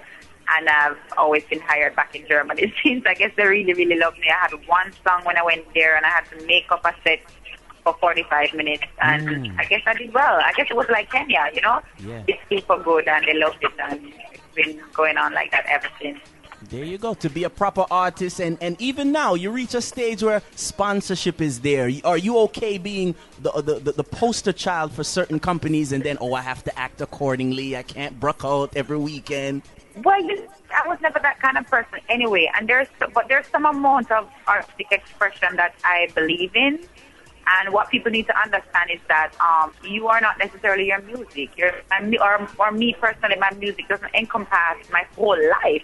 and 0.56 0.70
I've 0.70 0.98
always 1.18 1.44
been 1.46 1.60
hired 1.60 1.96
back 1.96 2.16
in 2.16 2.28
Germany 2.28 2.74
since. 2.84 3.04
I 3.06 3.14
guess 3.14 3.32
they 3.36 3.46
really, 3.46 3.74
really 3.74 3.98
love 3.98 4.18
me. 4.18 4.28
I 4.30 4.48
had 4.48 4.68
one 4.68 4.92
song 5.06 5.22
when 5.24 5.38
I 5.38 5.44
went 5.44 5.66
there, 5.74 5.96
and 5.96 6.06
I 6.06 6.10
had 6.10 6.26
to 6.32 6.46
make 6.46 6.72
up 6.72 6.86
a 6.86 6.94
set 7.04 7.20
for 7.84 7.96
45 8.00 8.54
minutes, 8.54 8.84
and 9.02 9.28
mm. 9.28 9.60
I 9.60 9.66
guess 9.66 9.82
I 9.86 9.94
did 9.94 10.14
well. 10.14 10.40
I 10.44 10.52
guess 10.54 10.68
it 10.70 10.76
was 10.76 10.88
like 10.90 11.12
Kenya, 11.12 11.50
you 11.54 11.62
know? 11.62 11.82
Yeah. 12.00 12.24
It's 12.28 12.40
super 12.50 12.82
good, 12.84 13.08
and 13.08 13.26
they 13.26 13.34
loved 13.34 13.60
it, 13.62 13.72
and 13.80 14.14
it's 14.34 14.42
been 14.56 14.82
going 14.94 15.18
on 15.18 15.34
like 15.34 15.52
that 15.52 15.66
ever 15.68 15.88
since. 16.02 16.20
There 16.70 16.84
you 16.84 16.98
go. 16.98 17.14
To 17.14 17.30
be 17.30 17.44
a 17.44 17.50
proper 17.50 17.86
artist, 17.90 18.40
and, 18.40 18.58
and 18.62 18.82
even 18.82 19.12
now, 19.12 19.36
you 19.36 19.52
reach 19.52 19.74
a 19.74 19.82
stage 19.82 20.24
where 20.24 20.42
sponsorship 20.56 21.40
is 21.40 21.62
there. 21.62 21.90
Are 22.04 22.18
you 22.18 22.38
okay 22.40 22.78
being 22.78 23.16
the, 23.42 23.52
the, 23.62 23.80
the, 23.80 23.92
the 23.92 24.04
poster 24.04 24.52
child 24.52 24.92
for 24.92 25.04
certain 25.04 25.40
companies, 25.40 25.92
and 25.92 26.04
then, 26.04 26.18
oh, 26.20 26.34
I 26.34 26.42
have 26.42 26.64
to 26.66 26.78
act 26.78 27.00
accordingly. 27.00 27.78
I 27.78 27.84
can't 27.84 28.20
brook 28.20 28.42
out 28.44 28.76
every 28.76 28.98
weekend. 28.98 29.62
Well, 30.04 30.22
you, 30.24 30.48
I 30.74 30.88
was 30.88 31.00
never 31.02 31.20
that 31.20 31.40
kind 31.40 31.58
of 31.58 31.66
person 31.68 32.00
anyway, 32.10 32.52
and 32.56 32.68
there's 32.68 32.88
but 33.14 33.28
there's 33.28 33.48
some 33.48 33.66
amount 33.66 34.12
of 34.12 34.30
artistic 34.48 34.92
expression 34.92 35.56
that 35.56 35.76
I 35.84 36.08
believe 36.14 36.56
in, 36.56 36.80
and 37.56 37.74
what 37.74 37.90
people 37.90 38.12
need 38.12 38.28
to 38.28 38.38
understand 38.40 38.92
is 38.94 39.00
that 39.08 39.32
um, 39.40 39.74
you 39.84 40.08
are 40.08 40.20
not 40.22 40.38
necessarily 40.38 40.88
your 40.88 41.02
music. 41.02 41.58
Your 41.58 41.72
or 42.22 42.48
or 42.60 42.72
me 42.72 42.94
personally, 43.00 43.38
my 43.40 43.52
music 43.52 43.88
doesn't 43.88 44.14
encompass 44.14 44.90
my 44.92 45.04
whole 45.16 45.40
life. 45.64 45.84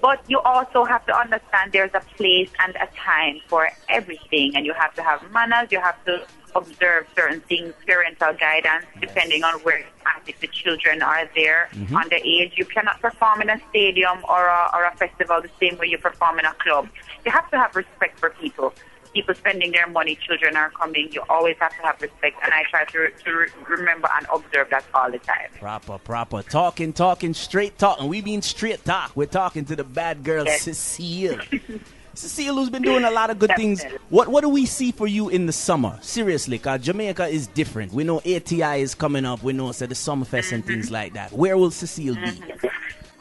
But 0.00 0.22
you 0.28 0.40
also 0.40 0.84
have 0.84 1.04
to 1.06 1.16
understand 1.18 1.72
there's 1.72 1.94
a 1.94 2.00
place 2.16 2.50
and 2.64 2.76
a 2.76 2.88
time 2.96 3.40
for 3.48 3.70
everything, 3.88 4.56
and 4.56 4.64
you 4.66 4.74
have 4.74 4.94
to 4.94 5.02
have 5.02 5.22
manners. 5.32 5.68
You 5.70 5.80
have 5.80 6.02
to 6.04 6.24
observe 6.54 7.06
certain 7.14 7.40
things, 7.42 7.74
parental 7.86 8.32
guidance, 8.34 8.86
depending 9.00 9.44
on 9.44 9.54
where 9.60 9.78
it's 9.78 9.88
at, 10.06 10.22
if 10.26 10.40
the 10.40 10.46
children 10.48 11.02
are 11.02 11.28
there 11.34 11.68
mm-hmm. 11.72 11.96
underage. 11.96 12.56
You 12.56 12.64
cannot 12.64 13.00
perform 13.00 13.42
in 13.42 13.50
a 13.50 13.60
stadium 13.70 14.18
or 14.28 14.46
a, 14.46 14.70
or 14.74 14.84
a 14.84 14.96
festival 14.96 15.40
the 15.40 15.50
same 15.60 15.78
way 15.78 15.86
you 15.86 15.98
perform 15.98 16.38
in 16.38 16.44
a 16.46 16.54
club. 16.54 16.88
You 17.24 17.32
have 17.32 17.50
to 17.50 17.58
have 17.58 17.74
respect 17.76 18.18
for 18.18 18.30
people. 18.30 18.72
people 19.12 19.34
spending 19.34 19.72
their 19.72 19.88
money, 19.88 20.16
children 20.16 20.56
are 20.56 20.70
coming. 20.70 21.08
You 21.12 21.22
always 21.28 21.56
have 21.60 21.76
to 21.76 21.82
have 21.82 22.00
respect, 22.00 22.36
and 22.42 22.52
I 22.52 22.62
try 22.70 22.84
to, 22.84 23.10
to 23.10 23.32
re- 23.32 23.48
remember 23.68 24.08
and 24.16 24.26
observe 24.32 24.70
that 24.70 24.84
all 24.94 25.10
the 25.10 25.18
time. 25.18 25.50
Proper, 25.58 25.98
proper. 25.98 26.42
Talking, 26.42 26.92
talking, 26.92 27.34
straight 27.34 27.78
talking. 27.78 28.08
We 28.08 28.22
mean 28.22 28.42
straight 28.42 28.84
talk. 28.84 29.12
We're 29.16 29.26
talking 29.26 29.64
to 29.66 29.76
the 29.76 29.84
bad 29.84 30.22
girl, 30.24 30.44
Yes. 30.44 30.62
Cecile. 30.62 31.38
Cecile, 32.20 32.54
who's 32.54 32.68
been 32.70 32.82
doing 32.82 33.04
a 33.04 33.10
lot 33.10 33.30
of 33.30 33.38
good 33.38 33.52
things. 33.56 33.82
What 34.10 34.28
What 34.28 34.42
do 34.42 34.48
we 34.50 34.66
see 34.66 34.92
for 34.92 35.06
you 35.06 35.28
in 35.30 35.46
the 35.46 35.52
summer? 35.52 35.98
Seriously, 36.02 36.58
because 36.58 36.82
Jamaica 36.82 37.26
is 37.28 37.46
different. 37.46 37.92
We 37.92 38.04
know 38.04 38.18
ATI 38.18 38.82
is 38.82 38.94
coming 38.94 39.24
up. 39.24 39.42
We 39.42 39.52
know, 39.54 39.72
say, 39.72 39.86
the 39.86 39.94
Sumfest 39.94 40.52
and 40.52 40.62
Mm-hmm. 40.62 40.68
things 40.72 40.90
like 40.90 41.14
that. 41.14 41.32
Where 41.32 41.56
will 41.56 41.70
Cecile 41.70 42.14
be? 42.16 42.42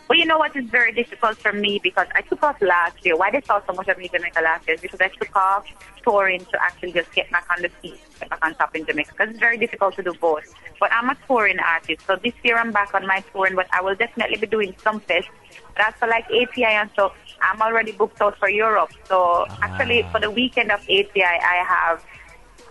Well, 0.10 0.18
you 0.18 0.26
know 0.26 0.40
what 0.40 0.56
is 0.56 0.66
very 0.66 0.92
difficult 0.92 1.38
for 1.38 1.54
me 1.54 1.80
because 1.84 2.08
I 2.16 2.22
took 2.22 2.42
off 2.42 2.60
last 2.64 3.06
year. 3.06 3.16
Why 3.16 3.30
they 3.30 3.42
saw 3.42 3.62
so 3.68 3.74
much 3.74 3.88
of 3.90 3.98
me 4.00 4.06
in 4.06 4.10
Jamaica 4.12 4.42
last 4.42 4.68
year 4.68 4.74
is 4.74 4.82
because 4.82 5.00
I 5.00 5.10
took 5.10 5.36
off 5.36 5.68
touring 6.04 6.44
to 6.46 6.64
actually 6.64 6.94
just 6.94 7.14
get 7.14 7.30
back 7.30 7.46
on 7.56 7.62
the 7.62 7.70
feet, 7.70 8.00
get 8.20 8.28
back 8.28 8.44
on 8.44 8.56
top 8.56 8.76
in 8.76 8.88
Jamaica 8.88 9.12
because 9.12 9.30
it's 9.30 9.40
very 9.40 9.60
difficult 9.60 9.96
to 9.98 10.02
do 10.02 10.16
both. 10.20 10.52
But 10.80 10.92
I'm 10.92 11.12
a 11.12 11.18
touring 11.28 11.60
artist, 11.60 12.08
so 12.08 12.16
this 12.16 12.34
year 12.44 12.58
I'm 12.58 12.72
back 12.72 12.96
on 12.96 13.06
my 13.06 13.24
touring, 13.32 13.54
but 13.54 13.68
I 13.72 13.84
will 13.84 13.94
definitely 13.94 14.38
be 14.38 14.48
doing 14.48 14.74
Sumfest. 14.84 15.28
But 15.76 15.86
as 15.86 15.94
for 16.00 16.08
like 16.08 16.26
ATI 16.32 16.64
and 16.64 16.90
stuff, 16.90 17.14
I'm 17.44 17.62
already 17.62 17.92
booked 17.92 18.20
out 18.20 18.36
for 18.40 18.50
Europe. 18.50 18.90
So 19.06 19.46
actually, 19.62 20.02
ah. 20.02 20.12
for 20.12 20.20
the 20.20 20.32
weekend 20.32 20.72
of 20.72 20.82
ATI, 20.90 21.22
I 21.22 21.64
have 21.68 22.04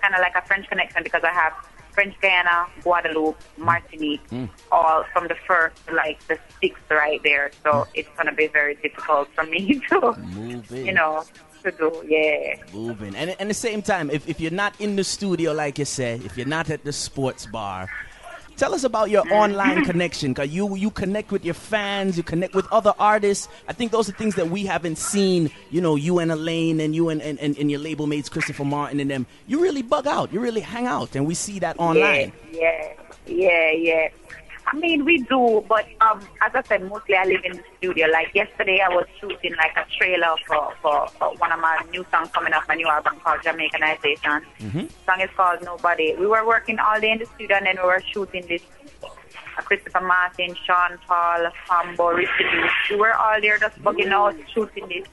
kind 0.03 0.13
of 0.13 0.21
like 0.21 0.35
a 0.35 0.43
French 0.43 0.69
connection 0.69 1.05
because 1.05 1.23
I 1.23 1.31
have 1.31 1.53
French 1.99 2.15
Guiana, 2.21 2.69
Guadeloupe, 2.85 3.43
Martinique, 3.57 4.21
hmm. 4.31 4.45
all 4.71 5.03
from 5.13 5.27
the 5.27 5.35
first 5.49 5.85
to 5.89 5.95
like 5.95 6.25
the 6.29 6.39
sixth 6.61 6.89
right 6.89 7.21
there. 7.25 7.51
So 7.65 7.73
hmm. 7.73 7.91
it's 7.95 8.09
gonna 8.17 8.33
be 8.33 8.47
very 8.47 8.77
difficult 8.77 9.27
for 9.35 9.43
me 9.43 9.83
to, 9.89 10.15
Moving. 10.17 10.87
you 10.87 10.93
know, 10.93 11.25
to 11.65 11.73
do. 11.73 12.05
Yeah. 12.07 12.55
moving. 12.73 13.17
And 13.17 13.31
at 13.31 13.49
the 13.49 13.53
same 13.53 13.83
time, 13.83 14.11
if, 14.13 14.29
if 14.29 14.39
you're 14.39 14.53
not 14.53 14.81
in 14.81 14.95
the 14.95 15.03
studio, 15.03 15.53
like 15.53 15.81
you 15.81 15.85
said, 15.85 16.23
if 16.23 16.37
you're 16.37 16.47
not 16.47 16.71
at 16.71 16.85
the 16.85 16.93
sports 16.93 17.47
bar, 17.47 17.89
tell 18.59 18.75
us 18.75 18.85
about 18.85 19.09
your 19.09 19.23
mm-hmm. 19.23 19.33
online 19.33 19.85
connection. 19.85 20.35
Cause 20.35 20.49
you 20.49 20.75
you 20.75 20.91
connect 20.91 21.31
with 21.31 21.45
your 21.45 21.55
fans, 21.55 22.17
you 22.17 22.23
connect 22.23 22.55
with 22.55 22.71
other 22.71 22.93
artists. 22.99 23.49
I 23.69 23.73
think 23.73 23.93
those 23.93 24.09
are 24.09 24.13
things 24.13 24.35
that 24.35 24.51
we 24.51 24.67
haven't 24.67 24.99
seen. 24.99 25.51
You 25.71 25.81
know, 25.81 25.97
you 25.97 26.19
and 26.19 26.31
Elaine 26.31 26.81
and 26.81 26.95
you 26.95 27.09
and, 27.09 27.23
and, 27.23 27.39
and, 27.39 27.57
and 27.57 27.71
your 27.71 27.81
label 27.81 28.07
mates, 28.07 28.29
Christopher 28.29 28.65
Martin 28.65 29.01
and 29.01 29.11
them. 29.11 29.27
You 29.47 29.63
really 29.63 29.83
bug 29.83 30.07
out. 30.07 30.33
You 30.33 30.41
really 30.41 30.61
hang 30.61 30.87
out, 30.87 31.17
and 31.17 31.27
we 31.27 31.35
see 31.35 31.59
that 31.61 31.79
online. 31.79 32.33
Yeah, 32.53 32.93
yeah, 33.27 33.71
yeah. 33.71 34.09
I 34.71 34.77
mean, 34.77 35.05
we 35.05 35.19
do, 35.19 35.65
but 35.69 35.87
um, 36.01 36.21
as 36.43 36.53
I 36.55 36.63
said, 36.67 36.83
mostly 36.89 37.17
I 37.17 37.25
live 37.25 37.41
in 37.45 37.53
the 37.53 37.63
studio. 37.79 38.07
Like 38.09 38.35
yesterday, 38.35 38.81
I 38.85 38.89
was 38.89 39.07
shooting 39.21 39.55
like 39.57 39.73
a 39.77 39.85
trailer 39.97 40.35
for, 40.47 40.75
for, 40.83 41.09
for 41.19 41.35
one 41.37 41.53
of 41.53 41.61
my 41.61 41.83
new 41.91 42.05
songs 42.11 42.29
coming 42.33 42.53
up, 42.53 42.65
my 42.69 42.75
new 42.75 42.87
album 42.89 43.19
called 43.25 43.41
Jamaicanization. 43.41 44.43
Song 45.07 45.21
is 45.21 45.31
called 45.37 45.63
Nobody. 45.63 46.15
We 46.17 46.27
were 46.27 46.47
working 46.47 46.79
all 46.79 47.01
day 47.01 47.13
in 47.13 47.19
the 47.19 47.27
studio, 47.27 47.57
and 47.57 47.67
then 47.67 47.77
we 47.77 47.85
were 47.85 48.03
shooting 48.13 48.45
this. 48.47 48.63
Uh, 49.03 49.63
Christopher 49.63 50.01
Martin, 50.03 50.55
Sean 50.67 50.99
Paul, 51.07 51.51
Hambo, 51.69 52.13
Richie 52.13 52.31
Lee. 52.45 52.71
We 52.91 52.97
were 52.97 53.15
all 53.15 53.41
there 53.41 53.59
just 53.59 53.77
bugging 53.83 54.13
out, 54.13 54.37
shooting 54.55 54.87
this. 54.89 55.07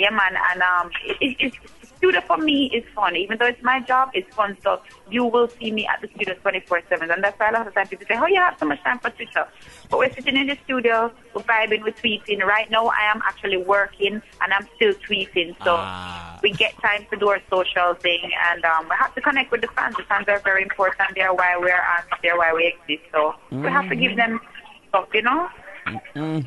Yeah, 0.00 0.10
man, 0.10 0.32
and 0.52 0.62
um, 0.62 0.90
it, 1.04 1.16
it, 1.20 1.36
it's 1.40 1.56
studio 1.98 2.22
for 2.22 2.38
me 2.38 2.70
is 2.72 2.82
fun. 2.94 3.14
Even 3.14 3.36
though 3.36 3.44
it's 3.52 3.62
my 3.62 3.78
job, 3.80 4.08
it's 4.14 4.34
fun. 4.34 4.56
So 4.64 4.80
you 5.10 5.26
will 5.26 5.48
see 5.48 5.70
me 5.70 5.86
at 5.86 6.00
the 6.00 6.08
studio 6.14 6.34
24/7, 6.42 7.12
and 7.12 7.22
that's 7.22 7.38
why 7.38 7.50
a 7.50 7.52
lot 7.52 7.66
of 7.66 7.74
times 7.74 7.90
people 7.90 8.06
say, 8.08 8.16
"Oh, 8.18 8.26
you 8.26 8.36
have 8.40 8.56
so 8.58 8.64
much 8.64 8.82
time 8.82 8.98
for 9.00 9.10
Twitter." 9.10 9.44
But 9.90 9.98
we're 9.98 10.12
sitting 10.14 10.36
in 10.38 10.46
the 10.46 10.56
studio, 10.64 11.12
we're 11.34 11.42
vibing, 11.42 11.82
we're 11.82 11.92
tweeting. 11.92 12.42
Right 12.42 12.70
now, 12.70 12.86
I 12.86 13.10
am 13.14 13.20
actually 13.26 13.58
working, 13.58 14.22
and 14.40 14.48
I'm 14.56 14.66
still 14.76 14.94
tweeting. 15.06 15.54
So 15.64 15.74
Ah. 15.76 16.38
we 16.42 16.50
get 16.52 16.72
time 16.80 17.04
to 17.10 17.16
do 17.18 17.28
our 17.28 17.42
social 17.50 17.92
thing, 18.06 18.30
and 18.50 18.64
um, 18.64 18.88
we 18.88 18.96
have 18.98 19.14
to 19.16 19.20
connect 19.20 19.50
with 19.52 19.60
the 19.60 19.68
fans. 19.76 19.96
The 19.96 20.04
fans 20.04 20.26
are 20.28 20.38
very 20.38 20.62
important. 20.62 21.08
They're 21.14 21.34
why 21.34 21.58
we're 21.58 21.84
on. 21.94 22.02
They're 22.22 22.38
why 22.38 22.54
we 22.54 22.64
exist. 22.74 23.04
So 23.12 23.34
we 23.50 23.68
have 23.68 23.88
to 23.90 23.96
give 23.96 24.16
them 24.16 24.40
stuff, 24.88 25.08
you 25.12 25.22
know. 25.22 25.48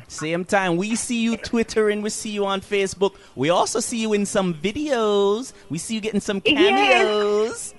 Same 0.08 0.44
time, 0.44 0.76
we 0.76 0.94
see 0.96 1.22
you 1.22 1.36
twittering, 1.36 2.02
we 2.02 2.10
see 2.10 2.30
you 2.30 2.46
on 2.46 2.60
Facebook. 2.60 3.16
We 3.34 3.50
also 3.50 3.80
see 3.80 3.98
you 4.00 4.12
in 4.12 4.26
some 4.26 4.54
videos. 4.54 5.52
We 5.70 5.78
see 5.78 5.94
you 5.94 6.00
getting 6.00 6.20
some 6.20 6.40
cameos. 6.40 7.74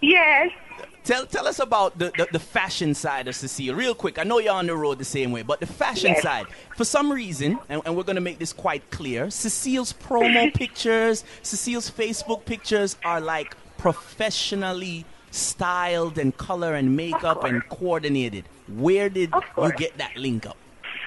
Yes. 0.00 0.50
Tell 1.02 1.24
tell 1.26 1.46
us 1.48 1.58
about 1.58 1.98
the, 1.98 2.12
the, 2.16 2.28
the 2.32 2.38
fashion 2.38 2.94
side 2.94 3.26
of 3.26 3.34
Cecile, 3.34 3.74
real 3.74 3.94
quick. 3.94 4.18
I 4.18 4.22
know 4.22 4.38
you're 4.38 4.52
on 4.52 4.66
the 4.66 4.76
road 4.76 4.98
the 4.98 5.04
same 5.04 5.32
way, 5.32 5.42
but 5.42 5.58
the 5.60 5.66
fashion 5.66 6.10
Yes. 6.10 6.22
side, 6.22 6.46
for 6.76 6.84
some 6.84 7.10
reason, 7.10 7.58
and, 7.70 7.80
and 7.86 7.96
we're 7.96 8.02
going 8.02 8.16
to 8.16 8.20
make 8.22 8.38
this 8.38 8.52
quite 8.52 8.90
clear, 8.90 9.30
Cecile's 9.30 9.94
promo 9.94 10.52
pictures, 10.62 11.24
Cecile's 11.42 11.90
Facebook 11.90 12.44
pictures 12.44 12.96
are 13.02 13.20
like 13.20 13.56
professionally 13.78 15.06
styled 15.30 16.18
and 16.18 16.36
color 16.36 16.74
and 16.74 16.96
makeup 16.96 17.44
and 17.44 17.66
coordinated. 17.70 18.44
Where 18.68 19.08
did 19.08 19.32
you 19.56 19.72
get 19.72 19.96
that 19.98 20.16
link 20.16 20.44
up? 20.46 20.56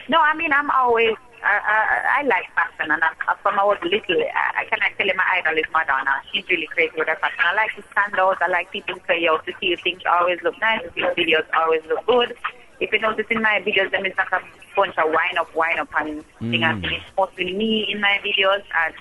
No, 0.10 0.20
I 0.20 0.36
mean 0.36 0.52
I'm 0.52 0.70
always 0.72 1.16
I, 1.44 1.60
I, 1.60 2.20
I 2.20 2.24
like 2.24 2.48
fashion, 2.56 2.90
and 2.90 3.04
I, 3.04 3.12
uh, 3.28 3.36
from 3.44 3.60
I 3.60 3.66
was 3.66 3.78
little, 3.84 4.16
I, 4.16 4.64
I 4.64 4.66
can 4.66 4.80
tell 4.98 5.08
you 5.08 5.14
my 5.14 5.28
idol 5.36 5.58
is 5.60 5.66
Madonna. 5.74 6.24
She's 6.32 6.48
really 6.48 6.68
crazy 6.68 6.94
with 6.98 7.08
her 7.08 7.18
fashion. 7.18 7.44
I 7.44 7.54
like 7.54 7.76
to 7.76 7.84
stand 7.92 8.18
out. 8.18 8.42
I 8.42 8.48
like 8.48 8.72
people 8.72 8.96
to 8.96 9.02
say, 9.08 9.22
"Yo, 9.22 9.38
to 9.38 9.52
see 9.60 9.76
things 9.76 10.02
always 10.10 10.40
look 10.42 10.56
nice. 10.62 10.82
To 10.84 10.92
see 10.96 11.02
videos 11.20 11.46
always 11.54 11.82
look 11.90 12.06
good." 12.08 12.36
If 12.80 12.92
you 12.92 13.00
notice 13.00 13.28
in 13.30 13.42
my 13.42 13.62
videos, 13.66 13.92
them 13.92 14.06
is 14.06 14.14
like 14.18 14.32
a 14.32 14.42
bunch 14.76 14.98
of 14.98 15.12
wind 15.12 15.38
up, 15.38 15.54
wind 15.56 15.80
up, 15.80 15.90
and 16.00 16.24
thing. 16.40 16.64
I 16.64 16.80
think 16.80 16.94
it's 16.94 17.12
mostly 17.18 17.54
me 17.54 17.92
in 17.92 18.00
my 18.00 18.20
videos 18.24 18.64
and 18.84 18.94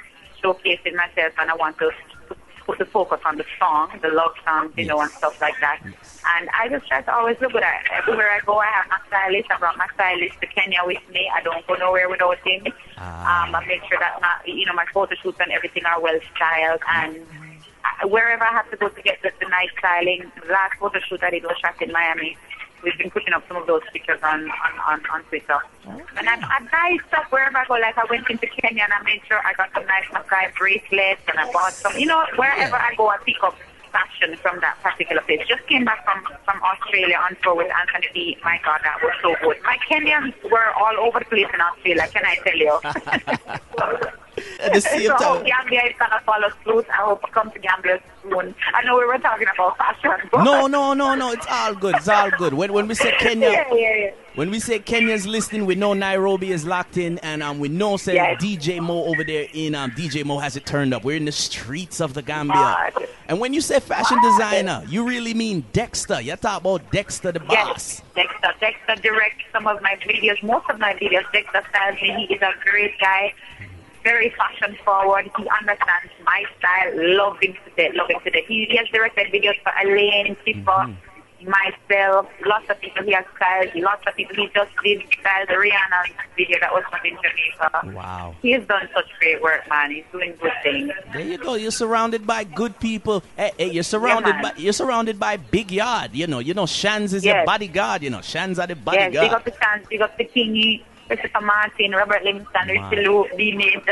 showcasing 0.42 0.94
myself, 0.94 1.32
and 1.38 1.50
I 1.50 1.54
want 1.54 1.78
to 1.78 1.90
put 2.72 2.78
the 2.78 2.90
focus 2.90 3.20
on 3.26 3.36
the 3.36 3.44
song, 3.58 3.90
the 4.00 4.08
love 4.08 4.32
songs, 4.46 4.72
you 4.78 4.86
know, 4.86 4.98
and 4.98 5.10
stuff 5.10 5.38
like 5.42 5.54
that. 5.60 5.78
And 5.84 6.48
I 6.58 6.68
just 6.70 6.88
try 6.88 7.02
to 7.02 7.14
always 7.14 7.38
look 7.40 7.52
good. 7.52 7.62
I, 7.62 7.80
everywhere 7.92 8.30
I 8.30 8.40
go, 8.46 8.58
I 8.58 8.66
have 8.66 8.88
my 8.88 8.98
stylist. 9.08 9.50
I 9.50 9.58
brought 9.58 9.76
my 9.76 9.88
stylist 9.92 10.40
to 10.40 10.46
Kenya 10.46 10.78
with 10.86 11.02
me. 11.12 11.30
I 11.34 11.42
don't 11.42 11.66
go 11.66 11.74
nowhere 11.74 12.08
without 12.08 12.38
him. 12.38 12.66
Ah. 12.96 13.46
Um, 13.46 13.54
I 13.54 13.66
make 13.66 13.82
sure 13.90 13.98
that 13.98 14.18
my, 14.22 14.34
you 14.46 14.64
know, 14.64 14.72
my 14.72 14.86
photo 14.94 15.14
shoots 15.16 15.38
and 15.40 15.52
everything 15.52 15.84
are 15.84 16.00
well 16.00 16.18
styled. 16.34 16.80
And 16.88 17.26
I, 17.84 18.06
wherever 18.06 18.42
I 18.42 18.52
have 18.52 18.70
to 18.70 18.78
go 18.78 18.88
to 18.88 19.02
get 19.02 19.20
the, 19.22 19.32
the 19.38 19.48
nice 19.50 19.68
styling, 19.78 20.32
the 20.40 20.50
last 20.50 20.78
photo 20.80 20.98
shoot 21.00 21.22
I 21.22 21.28
did 21.28 21.42
was 21.42 21.58
shot 21.60 21.80
in 21.82 21.92
Miami. 21.92 22.38
We've 22.82 22.96
been 22.98 23.10
putting 23.10 23.32
up 23.32 23.46
some 23.48 23.56
of 23.56 23.66
those 23.66 23.82
pictures 23.92 24.20
on 24.22 24.50
on, 24.50 24.72
on, 24.86 25.06
on 25.12 25.22
Twitter. 25.24 25.58
And 26.16 26.28
I, 26.28 26.34
I 26.34 26.58
buy 26.70 26.98
stuff 27.08 27.26
wherever 27.30 27.56
I 27.58 27.64
go. 27.66 27.74
Like 27.74 27.96
I 27.98 28.04
went 28.10 28.28
into 28.28 28.46
Kenya 28.46 28.84
and 28.84 28.92
I 28.92 29.02
made 29.02 29.20
sure 29.26 29.38
I 29.44 29.52
got 29.54 29.70
some 29.74 29.86
nice 29.86 30.04
Maasai 30.12 30.54
bracelets 30.56 31.22
and 31.28 31.38
I 31.38 31.50
bought 31.52 31.72
some. 31.72 31.96
You 31.96 32.06
know, 32.06 32.24
wherever 32.36 32.76
I 32.76 32.94
go, 32.96 33.08
I 33.08 33.18
pick 33.24 33.42
up 33.42 33.56
fashion 33.92 34.36
from 34.36 34.58
that 34.60 34.76
particular 34.82 35.22
place. 35.22 35.40
Just 35.46 35.66
came 35.66 35.84
back 35.84 36.04
from 36.04 36.24
from 36.44 36.62
Australia 36.62 37.16
on 37.16 37.36
tour 37.42 37.54
with 37.54 37.70
Anthony 37.70 38.08
B. 38.14 38.38
My 38.42 38.58
God, 38.64 38.80
that 38.84 38.98
was 39.02 39.12
so 39.22 39.34
good. 39.42 39.56
My 39.62 39.78
Kenyans 39.88 40.34
were 40.50 40.70
all 40.72 40.96
over 40.98 41.18
the 41.20 41.26
place 41.26 41.46
in 41.52 41.60
Australia. 41.60 42.08
Can 42.12 42.24
I 42.24 42.36
tell 42.42 42.56
you? 42.56 44.08
The 44.72 44.80
so 44.80 44.90
I 44.90 45.22
hope 45.22 45.46
Gambia 45.46 45.82
is 45.86 45.94
gonna 45.98 46.20
follow 46.24 46.48
suit. 46.64 46.86
I 46.90 47.02
hope 47.02 47.22
come 47.32 47.50
to 47.50 47.58
Gambia 47.58 48.00
soon. 48.22 48.54
I 48.74 48.84
know 48.84 48.96
we 48.96 49.04
were 49.04 49.18
talking 49.18 49.46
about 49.52 49.76
fashion. 49.76 50.10
But 50.32 50.44
No, 50.44 50.66
no, 50.66 50.94
no, 50.94 51.14
no. 51.14 51.32
It's 51.32 51.46
all 51.50 51.74
good. 51.74 51.96
It's 51.96 52.08
all 52.08 52.30
good. 52.30 52.54
When, 52.54 52.72
when 52.72 52.86
we 52.86 52.94
say 52.94 53.12
Kenya, 53.18 53.50
yeah, 53.50 53.74
yeah, 53.74 53.94
yeah. 53.96 54.10
when 54.36 54.50
we 54.50 54.60
say 54.60 54.78
Kenya's 54.78 55.26
listening, 55.26 55.66
we 55.66 55.74
know 55.74 55.92
Nairobi 55.94 56.52
is 56.52 56.64
locked 56.64 56.96
in, 56.96 57.18
and 57.18 57.42
um, 57.42 57.58
we 57.58 57.68
know 57.68 57.96
say 57.96 58.14
Yes. 58.14 58.40
DJ 58.42 58.80
Mo 58.80 59.04
over 59.04 59.24
there 59.24 59.46
in 59.52 59.74
um, 59.74 59.90
DJ 59.92 60.24
Mo 60.24 60.38
has 60.38 60.56
it 60.56 60.64
turned 60.64 60.94
up. 60.94 61.02
We're 61.04 61.16
in 61.16 61.24
the 61.24 61.32
streets 61.32 62.00
of 62.00 62.14
the 62.14 62.22
Gambia. 62.22 62.54
Mad. 62.54 62.94
And 63.28 63.40
when 63.40 63.52
you 63.54 63.60
say 63.60 63.80
fashion 63.80 64.18
designer, 64.22 64.82
you 64.88 65.06
really 65.06 65.34
mean 65.34 65.64
Dexter. 65.72 66.20
You 66.20 66.36
talk 66.36 66.60
about 66.60 66.90
Dexter 66.92 67.32
the 67.32 67.40
boss. 67.40 67.52
Yes, 67.52 68.02
Dexter. 68.14 68.52
Dexter 68.60 69.02
directs 69.02 69.44
some 69.52 69.66
of 69.66 69.80
my 69.82 69.96
videos, 70.06 70.42
most 70.42 70.68
of 70.70 70.78
my 70.78 70.92
videos. 70.94 71.24
Dexter 71.32 71.62
styles 71.70 72.00
me. 72.00 72.26
He 72.28 72.34
is 72.34 72.42
a 72.42 72.52
great 72.64 72.98
guy, 73.00 73.32
very 74.02 74.30
fashion 74.30 74.76
forward. 74.84 75.30
He 75.36 75.48
understands 75.48 76.12
my 76.24 76.44
style. 76.58 76.92
Love 76.94 77.38
him 77.40 77.54
to 77.64 77.70
death. 77.76 77.94
Love 77.94 78.10
him 78.10 78.20
to 78.24 78.30
death. 78.30 78.44
He, 78.46 78.76
has 78.76 78.88
directed 78.88 79.32
videos 79.32 79.60
for 79.62 79.72
Elaine, 79.82 80.36
Tifa, 80.46 80.64
mm-hmm. 80.64 81.50
myself. 81.50 82.26
Lots 82.46 82.68
of 82.70 82.80
people 82.80 83.02
he 83.04 83.12
has 83.12 83.24
styled. 83.36 83.74
Lots 83.74 84.02
of 84.06 84.14
people 84.14 84.36
he 84.36 84.48
just 84.54 84.70
did 84.84 85.02
style 85.20 85.46
the 85.46 85.54
Rihanna 85.54 86.10
video 86.36 86.58
that 86.60 86.72
was 86.72 86.84
from 86.90 87.00
in 87.04 87.16
Jamaica. 87.16 87.96
Wow. 87.96 88.34
He 88.42 88.52
has 88.52 88.64
done 88.66 88.88
such 88.94 89.06
great 89.18 89.42
work, 89.42 89.68
man. 89.68 89.90
He's 89.90 90.04
doing 90.12 90.34
good 90.40 90.52
things. 90.62 90.92
There 91.12 91.20
you 91.20 91.38
go. 91.38 91.54
You're 91.54 91.70
surrounded 91.70 92.26
by 92.26 92.44
good 92.44 92.78
people. 92.80 93.22
Hey, 93.36 93.52
hey, 93.58 93.70
you're 93.70 93.82
surrounded 93.82 94.34
man. 94.34 94.42
by 94.42 94.52
you're 94.56 94.72
surrounded 94.72 95.18
by 95.18 95.36
big 95.36 95.70
yard. 95.70 96.10
You 96.12 96.26
know, 96.26 96.38
you 96.38 96.54
know, 96.54 96.66
Shans 96.66 97.12
is 97.12 97.24
your 97.24 97.44
bodyguard. 97.44 98.02
You 98.02 98.10
know, 98.10 98.20
Shans 98.22 98.58
are 98.58 98.66
the 98.66 98.76
bodyguard. 98.76 99.14
Yes, 99.14 99.24
big 99.24 99.32
up 99.32 99.44
the 99.44 99.54
Shans. 99.60 99.86
big 99.88 100.00
up 100.00 100.16
the 100.18 100.24
Kingy, 100.24 100.82
Christopher 101.16 101.44
Martin, 101.44 101.90
Robert 101.92 102.24
Livingston, 102.24 102.68
Richie 102.68 103.04
Loop, 103.06 103.26
D 103.36 103.52
Major. 103.56 103.82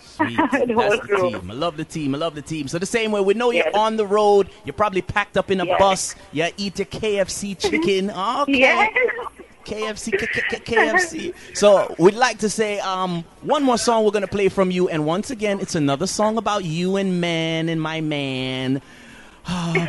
Sweet. 0.00 0.36
The 0.66 0.74
whole 0.74 0.90
That's 0.90 1.06
the 1.08 1.16
team. 1.40 1.50
I 1.50 1.54
love 1.54 1.76
the 1.76 1.84
team. 1.84 2.14
I 2.14 2.18
love 2.18 2.34
the 2.34 2.42
team. 2.42 2.68
So 2.68 2.78
the 2.78 2.86
same 2.86 3.10
way, 3.12 3.20
we 3.20 3.34
know 3.34 3.50
you're 3.50 3.74
on 3.76 3.96
the 3.96 4.06
road. 4.06 4.48
You're 4.64 4.72
probably 4.74 5.02
packed 5.02 5.36
up 5.36 5.50
in 5.50 5.60
a 5.60 5.66
Yes. 5.66 5.78
bus. 5.78 6.14
You 6.32 6.48
eat 6.56 6.78
a 6.80 6.84
KFC 6.84 7.58
chicken. 7.58 8.10
Okay. 8.14 8.58
Yes. 8.58 8.92
KFC, 9.64 10.12
KFC. 10.64 11.34
So 11.56 11.94
we'd 11.98 12.14
like 12.14 12.38
to 12.38 12.50
say 12.50 12.78
um, 12.80 13.24
one 13.40 13.62
more 13.62 13.78
song 13.78 14.04
we're 14.04 14.10
gonna 14.10 14.26
play 14.26 14.48
from 14.50 14.70
you, 14.70 14.88
and 14.90 15.06
once 15.06 15.30
again, 15.30 15.58
it's 15.58 15.74
another 15.74 16.06
song 16.06 16.36
about 16.36 16.64
you 16.64 16.96
and 16.96 17.18
man 17.20 17.68
and 17.70 17.80
my 17.80 18.00
man. 18.02 18.82
Oh, 19.48 19.86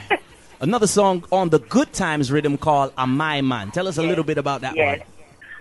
another 0.60 0.86
song 0.86 1.24
on 1.32 1.48
the 1.50 1.58
Good 1.58 1.92
Times 1.92 2.30
rhythm 2.30 2.56
called 2.56 2.92
"A 2.96 3.04
My 3.06 3.40
Man." 3.40 3.72
Tell 3.72 3.88
us 3.88 3.98
a 3.98 4.02
little 4.02 4.22
bit 4.24 4.38
about 4.38 4.60
that 4.60 4.76
one. 4.76 5.00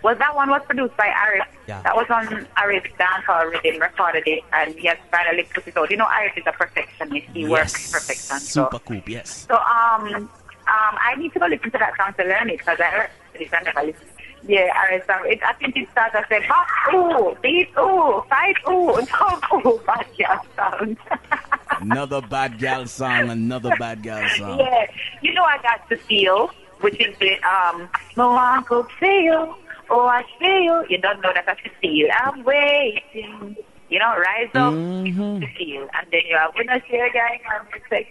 Well, 0.05 0.13
that 0.17 0.35
one 0.35 0.51
was 0.51 0.61
produced 0.67 0.95
by 0.97 1.07
Arif. 1.07 1.47
Yeah. 1.67 1.81
That 1.81 1.95
was 1.95 2.05
on 2.11 2.45
Arif's 2.57 2.91
dancehall 2.99 3.49
rhythm, 3.49 3.81
recorded 3.81 4.21
it, 4.27 4.43
and 4.53 4.75
he 4.75 4.85
has 4.85 4.99
finally 5.09 5.47
put 5.51 5.67
it 5.67 5.75
out. 5.75 5.89
You 5.89 5.97
know, 5.97 6.05
Arif 6.05 6.37
is 6.37 6.43
a 6.45 6.51
perfectionist. 6.51 7.25
He 7.33 7.47
works 7.47 7.91
perfection. 7.91 8.37
So, 8.37 8.65
Super 8.65 8.77
cool. 8.85 9.01
Yes. 9.07 9.47
so 9.49 9.55
um, 9.55 10.13
um, 10.13 10.29
I 10.67 11.15
need 11.17 11.33
to 11.33 11.39
go 11.39 11.47
listen 11.47 11.71
to 11.71 11.79
that 11.79 11.97
song 11.97 12.13
to 12.19 12.23
learn 12.23 12.51
it 12.51 12.59
because 12.59 12.79
I 12.79 12.83
heard 12.83 13.09
it 13.33 13.51
and 13.51 13.65
never 13.65 13.83
listened. 13.87 14.11
Yeah, 14.47 14.69
Arif 14.77 15.07
song. 15.07 15.23
It, 15.25 15.41
I 15.41 15.53
think 15.53 15.75
it 15.75 15.89
starts. 15.89 16.13
I 16.13 16.23
said, 16.29 16.47
"Box 16.47 16.71
ooh, 16.93 17.35
beat 17.41 17.69
ooh, 17.75 18.23
fight 18.29 18.57
ooh, 18.69 19.03
talk 19.07 19.51
ooh, 19.53 19.81
bad 19.87 20.05
girl 20.19 20.45
sound." 20.55 20.97
Another 21.81 22.21
bad 22.21 22.59
gal 22.59 22.85
song. 22.85 23.31
Another 23.31 23.75
bad 23.79 24.03
gal 24.03 24.29
song. 24.37 24.59
Yeah, 24.59 24.85
you 25.23 25.33
know 25.33 25.45
I 25.45 25.57
got 25.63 25.89
to 25.89 25.97
feel, 25.97 26.51
which 26.81 26.99
is 26.99 27.17
the 27.17 27.41
um, 27.41 27.89
uncle 28.17 28.83
feel, 28.99 29.57
oh 29.89 30.05
I 30.07 30.23
feel. 30.39 30.83
You 30.83 30.85
You 30.89 30.97
don't 30.99 31.21
know 31.21 31.31
that 31.33 31.47
I 31.47 31.55
can 31.55 31.71
see 31.81 31.89
you. 31.89 32.09
I'm 32.11 32.43
waiting. 32.43 33.55
You 33.89 33.99
know, 33.99 34.15
rise 34.17 34.49
up 34.55 34.73
Mm-hmm. 34.73 35.39
to 35.41 35.47
feel, 35.57 35.83
and 35.93 36.07
then 36.11 36.21
you 36.27 36.37
when 36.55 36.69
I 36.69 36.79
say 36.89 37.09
guy, 37.13 37.39
I'm 37.53 37.67
like, 37.91 38.07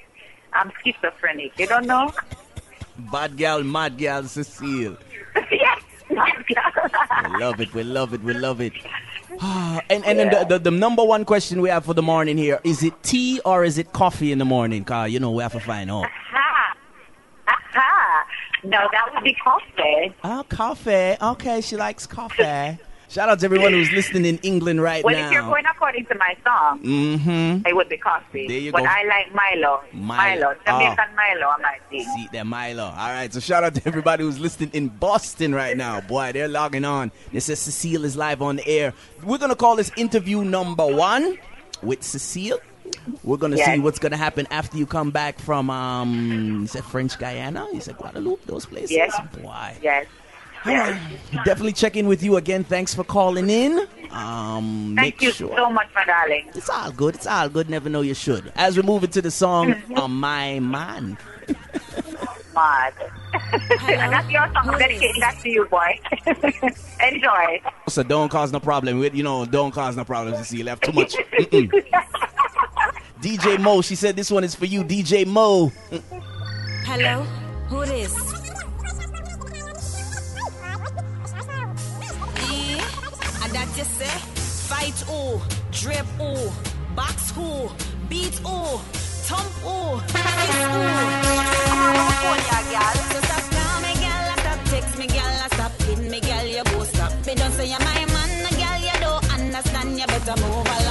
I'm 0.52 0.70
schizophrenic. 0.82 1.52
You 1.58 1.66
don't 1.66 1.86
know? 1.86 2.12
Bad 3.10 3.36
gal, 3.36 3.62
mad 3.64 3.98
gal, 3.98 4.22
Cecile. 4.24 4.96
yes. 5.50 5.82
mad 6.10 6.44
girl. 6.46 7.32
We 7.32 7.40
love 7.40 7.60
it. 7.60 7.74
We 7.74 7.82
love 7.82 8.14
it. 8.14 8.22
We 8.22 8.34
love 8.34 8.60
it. 8.60 8.72
Ah, 9.40 9.80
and 9.90 10.04
and 10.06 10.18
then 10.20 10.30
the, 10.30 10.44
the, 10.44 10.58
the 10.60 10.70
number 10.70 11.02
one 11.02 11.24
question 11.24 11.60
we 11.60 11.68
have 11.68 11.84
for 11.84 11.94
the 11.94 12.02
morning 12.02 12.38
here 12.38 12.60
is 12.62 12.84
it 12.84 13.02
tea 13.02 13.40
or 13.44 13.64
is 13.64 13.78
it 13.78 13.92
coffee 13.92 14.30
in 14.30 14.38
the 14.38 14.44
morning? 14.44 14.84
Cause 14.84 15.10
you 15.10 15.18
know 15.18 15.32
we 15.32 15.42
have 15.42 15.52
to 15.52 15.60
find 15.60 15.90
out. 15.90 16.04
Aha. 16.04 16.76
Aha. 17.48 18.26
No, 18.64 18.88
that 18.92 19.10
would 19.14 19.24
be 19.24 19.34
coffee. 19.34 20.14
Oh, 20.24 20.44
coffee. 20.48 21.16
Okay, 21.20 21.60
she 21.60 21.76
likes 21.76 22.06
coffee. 22.06 22.78
Shout 23.08 23.28
out 23.28 23.38
to 23.40 23.44
everyone 23.44 23.72
who's 23.72 23.92
listening 23.92 24.24
in 24.24 24.38
England 24.38 24.82
right 24.82 25.04
Well, 25.04 25.14
now. 25.14 25.26
if 25.26 25.32
you're 25.32 25.42
going 25.42 25.64
according 25.66 26.06
to 26.06 26.16
my 26.16 26.36
song, 26.44 26.80
mm-hmm. 26.80 27.66
it 27.66 27.76
would 27.76 27.88
be 27.88 27.96
coffee. 27.96 28.48
There 28.48 28.58
you 28.58 28.72
but 28.72 28.82
go. 28.82 28.88
I 28.88 29.04
like 29.04 29.32
Milo. 29.32 29.82
Milo. 29.92 30.40
Milo. 30.40 30.54
Jamaican 30.66 31.14
Milo, 31.14 31.46
I 31.46 31.58
might. 31.62 31.80
See 31.90 32.28
there, 32.32 32.44
Milo. 32.44 32.84
All 32.84 32.92
right, 32.92 33.32
so 33.32 33.38
shout 33.38 33.62
out 33.62 33.74
to 33.74 33.82
everybody 33.86 34.24
who's 34.24 34.40
listening 34.40 34.70
in 34.72 34.88
Boston 34.88 35.54
right 35.54 35.76
now. 35.76 36.00
Boy, 36.00 36.32
they're 36.32 36.48
logging 36.48 36.84
on. 36.84 37.12
They 37.32 37.38
says 37.40 37.60
Cecile 37.60 38.04
is 38.04 38.16
live 38.16 38.42
on 38.42 38.56
the 38.56 38.66
air. 38.66 38.94
We're 39.22 39.38
gonna 39.38 39.54
call 39.54 39.76
this 39.76 39.92
interview 39.96 40.42
number 40.42 40.86
one 40.86 41.38
with 41.82 42.02
Cecile. 42.02 42.58
We're 43.22 43.36
gonna 43.36 43.56
Yes. 43.56 43.74
see 43.74 43.78
what's 43.80 43.98
gonna 43.98 44.16
happen 44.16 44.46
after 44.50 44.76
you 44.76 44.86
come 44.86 45.10
back 45.10 45.38
from 45.38 45.70
um, 45.70 46.60
you 46.62 46.66
said 46.66 46.84
French 46.84 47.18
Guyana, 47.18 47.66
you 47.72 47.80
said 47.80 47.96
Guadeloupe, 47.98 48.44
those 48.46 48.66
places. 48.66 48.90
Yes. 48.92 49.14
Boy. 49.40 49.76
Yes. 49.82 50.06
All 50.66 50.72
right. 50.74 50.98
Definitely 51.44 51.74
check 51.74 51.94
in 51.96 52.06
with 52.06 52.22
you 52.22 52.36
again. 52.36 52.64
Thanks 52.64 52.94
for 52.94 53.04
calling 53.04 53.50
in. 53.50 53.86
Um, 54.10 54.94
Thank 54.96 55.20
you 55.20 55.30
sure. 55.30 55.54
so 55.54 55.68
much, 55.70 55.88
my 55.94 56.04
darling. 56.06 56.48
It's 56.54 56.70
all 56.70 56.90
good. 56.90 57.16
It's 57.16 57.26
all 57.26 57.50
good. 57.50 57.68
Never 57.68 57.90
know 57.90 58.00
you 58.00 58.14
should. 58.14 58.50
As 58.56 58.74
we 58.76 58.82
move 58.82 59.04
into 59.04 59.20
the 59.20 59.30
song, 59.30 59.74
uh, 59.94 60.08
My 60.08 60.60
Man. 60.60 61.18
Mad. 62.54 62.94
and 63.52 64.12
that's 64.12 64.30
your 64.30 64.46
song. 64.54 64.68
I'm 64.70 64.78
dedicating 64.78 65.20
that 65.20 65.36
to 65.42 65.50
you, 65.50 65.64
boy. 65.66 65.98
Enjoy. 67.04 67.60
So 67.88 68.02
don't 68.04 68.28
cause 68.30 68.52
no 68.52 68.60
problem. 68.60 69.00
With, 69.00 69.14
you 69.14 69.24
know, 69.24 69.44
don't 69.44 69.72
cause 69.72 69.96
no 69.96 70.04
problems. 70.04 70.38
You 70.38 70.44
see, 70.44 70.56
you 70.58 70.64
left 70.64 70.84
too 70.84 70.92
much. 70.92 71.14
DJ 73.24 73.58
Mo, 73.58 73.80
she 73.80 73.94
said 73.94 74.16
this 74.16 74.30
one 74.30 74.44
is 74.44 74.54
for 74.54 74.66
you, 74.66 74.84
DJ 74.84 75.26
Mo. 75.26 75.72
Hello, 76.84 77.22
who 77.68 77.86
this? 77.86 78.12
And 83.42 83.50
that 83.54 83.68
you 83.78 83.84
say, 83.84 84.12
fight 84.68 85.00
who, 85.08 85.40
drape 85.72 86.04
who, 86.20 86.36
box 86.94 87.30
who, 87.30 87.70
beat 88.10 88.34
who, 88.44 88.76
thump 89.24 89.48
who, 89.64 90.00
fist 90.00 90.68
who. 90.68 91.34
Phone 92.20 92.44
girl. 92.68 92.92
So 93.08 93.20
stop 93.24 93.44
call 93.56 93.80
me, 93.80 93.92
girl. 94.04 94.36
Stop 94.36 94.60
text 94.68 94.98
me, 94.98 95.06
girl. 95.06 95.48
Stop 95.48 95.72
pin 95.78 96.10
me, 96.10 96.20
girl. 96.20 96.44
You 96.44 96.64
go 96.64 96.84
stop. 96.84 97.12
Me 97.26 97.34
don't 97.34 97.52
say 97.52 97.68
you're 97.70 97.78
my 97.80 98.04
man, 98.04 98.52
girl. 98.52 98.78
You 98.84 99.00
don't 99.00 99.24
understand. 99.32 99.98
You 99.98 100.06
better 100.06 100.36
move 100.42 100.66
along. 100.66 100.83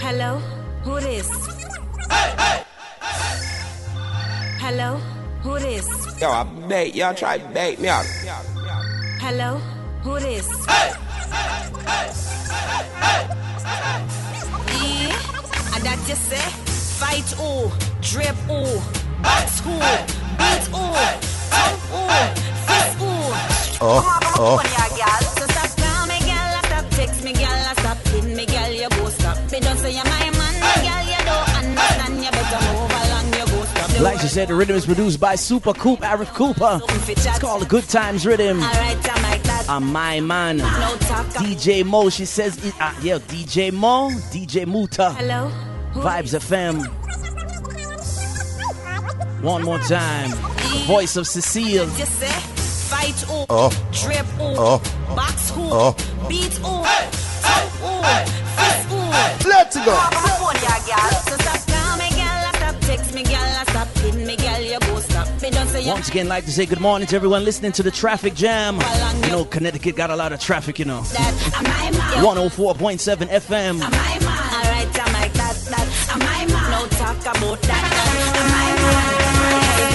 Hello, 0.00 0.38
who 0.84 1.00
this? 1.00 1.28
Hello, 4.60 4.96
who 5.42 5.58
this? 5.58 5.88
Yo, 6.20 6.30
I 6.30 6.44
bait 6.68 6.94
y'all 6.94 7.14
try 7.14 7.38
bait 7.38 7.80
me 7.80 7.88
out. 7.88 8.06
Hello, 9.20 9.56
who 10.04 10.20
this? 10.20 10.48
Eh? 10.68 10.94
And 15.74 15.82
that 15.84 15.98
you 16.06 16.14
say, 16.14 16.48
fight 17.00 17.28
who, 17.32 17.70
drape 18.00 18.36
who, 18.46 18.62
box 19.20 19.58
who, 19.60 19.80
beat 20.38 20.68
who, 20.70 21.31
thump 21.52 21.78
who, 21.92 22.02
fist 22.66 22.92
who. 22.98 23.12
Oh, 23.84 24.20
oh. 24.38 24.58
So 25.38 25.46
stop 25.46 25.70
call 25.76 26.06
me, 26.06 26.18
girl. 26.20 26.52
Stop 26.68 26.86
text 26.90 27.24
me, 27.24 27.32
girl. 27.32 27.74
Stop 27.82 27.98
pin 28.04 28.36
me, 28.36 28.44
girl. 28.46 28.70
You 28.70 28.88
go 28.90 29.08
stop. 29.10 29.36
Me 29.52 29.60
don't 29.60 29.76
say 29.78 29.92
you're 29.94 30.04
my 30.04 30.30
man, 30.38 30.54
girl. 30.86 31.02
You 31.12 31.20
don't 31.30 31.48
understand. 31.58 32.14
You 32.24 32.30
better 32.30 32.60
move 32.72 32.92
along. 33.02 33.26
You 33.38 33.46
go 33.52 33.64
stop. 33.64 33.90
The 33.90 34.02
Like 34.02 34.18
she 34.20 34.28
said, 34.28 34.48
the 34.48 34.54
rhythm 34.54 34.76
is 34.76 34.86
produced 34.86 35.20
by 35.20 35.34
Super 35.34 35.72
Coop, 35.74 36.00
Arif 36.00 36.32
Cooper. 36.34 36.80
It's 37.08 37.38
called 37.38 37.62
the 37.62 37.66
Good 37.66 37.88
Times 37.88 38.24
Rhythm. 38.26 38.60
I'm 39.68 39.92
my 39.92 40.20
man. 40.20 40.58
DJ 40.58 41.84
Mo, 41.84 42.08
she 42.10 42.24
says, 42.24 42.58
uh, 42.80 42.92
yeah, 43.02 43.18
DJ 43.18 43.72
Mo, 43.72 44.10
DJ 44.32 44.66
Muta, 44.66 45.12
Hello. 45.12 45.50
Vibes 45.94 46.34
FM. 46.34 46.84
One 49.42 49.62
more 49.62 49.78
time. 49.80 50.51
The 50.72 50.78
voice 50.86 51.16
of 51.16 51.26
Cecile. 51.26 51.86
Just 51.96 52.18
say, 52.18 52.28
fight 52.90 53.18
who, 53.28 53.44
Oh. 53.50 53.70
drape 53.92 54.26
who, 54.38 54.44
Oh. 54.56 54.78
box 55.14 55.50
who, 55.50 55.68
Oh. 55.70 55.94
beat 56.28 56.54
who, 56.54 56.82
thump 56.82 57.72
who, 57.82 58.02
fist 58.56 58.88
who. 58.88 59.48
Let's 59.48 59.76
go. 59.76 59.94
So 61.28 61.36
stop 61.36 61.66
call 61.68 61.96
me, 61.98 62.08
girl. 62.10 62.52
Stop 62.54 62.76
text 62.80 63.14
me, 63.14 63.22
girl. 63.22 63.64
Stop 63.68 63.88
pin 63.96 64.26
me, 64.26 64.36
girl. 64.36 64.60
You 64.60 64.78
go 64.80 65.00
stop. 65.00 65.28
Me 65.42 65.50
don't 65.50 65.68
say 65.68 65.82
you 65.82 65.90
Once 65.90 66.08
again, 66.08 66.28
like 66.28 66.44
to 66.46 66.52
say 66.52 66.64
good 66.66 66.80
morning 66.80 67.06
to 67.08 67.16
everyone 67.16 67.44
listening 67.44 67.72
to 67.72 67.82
the 67.82 67.90
traffic 67.90 68.34
jam. 68.34 68.80
You 69.24 69.30
know, 69.30 69.44
Connecticut 69.44 69.94
got 69.96 70.10
a 70.10 70.16
lot 70.16 70.32
of 70.32 70.40
traffic, 70.40 70.78
you 70.78 70.84
know. 70.86 71.02
that. 71.02 71.52
I'm 71.56 71.64
my 71.64 71.98
man. 71.98 72.24
104.7 72.50 73.28
FM. 73.28 73.80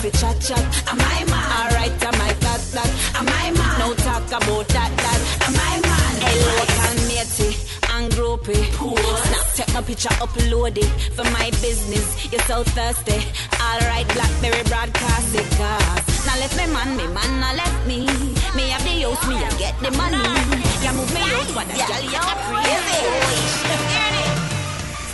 for 0.05 0.19
chat, 0.19 0.41
chat. 0.41 0.65
I'm 0.89 0.99
my 0.99 1.25
man. 1.31 1.45
Alright, 1.59 1.93
I'm 2.05 2.19
like 2.19 2.39
that, 2.41 2.61
that. 2.77 2.91
I'm 3.17 3.25
my 3.25 3.49
man. 3.57 3.79
No 3.81 3.95
talk 3.95 4.27
about 4.29 4.69
that, 4.77 4.93
that. 4.93 5.21
I'm 5.45 5.53
my 5.57 5.77
man. 5.81 6.13
Hey, 6.21 6.37
local 6.45 6.97
matey 7.09 7.51
and 7.95 8.13
groupie. 8.13 8.65
Snap, 9.25 9.47
take 9.57 9.73
no 9.75 9.83
picture 9.83 10.15
uploaded 10.21 10.91
for 11.17 11.25
my 11.33 11.49
business. 11.65 12.07
You're 12.31 12.43
so 12.43 12.65
thirsty. 12.65 13.19
Alright, 13.61 14.07
Blackberry 14.13 14.63
broadcast 14.65 15.35
it, 15.35 15.49
cause. 15.57 16.27
Now 16.27 16.37
let 16.37 16.53
me 16.57 16.67
man, 16.73 16.97
me 16.97 17.07
man, 17.09 17.41
now 17.41 17.55
let 17.55 17.75
me. 17.87 18.05
Me 18.57 18.69
have 18.71 18.85
the 18.85 18.95
youth, 19.05 19.23
me 19.29 19.37
I 19.37 19.51
get 19.57 19.75
the 19.81 19.91
money. 19.97 20.21
You 20.85 20.93
move 20.93 21.13
me 21.15 21.21
out, 21.21 21.49
what 21.57 21.69
a 21.73 21.77
girl, 21.81 22.05
you're 22.13 22.37
crazy. 22.49 23.94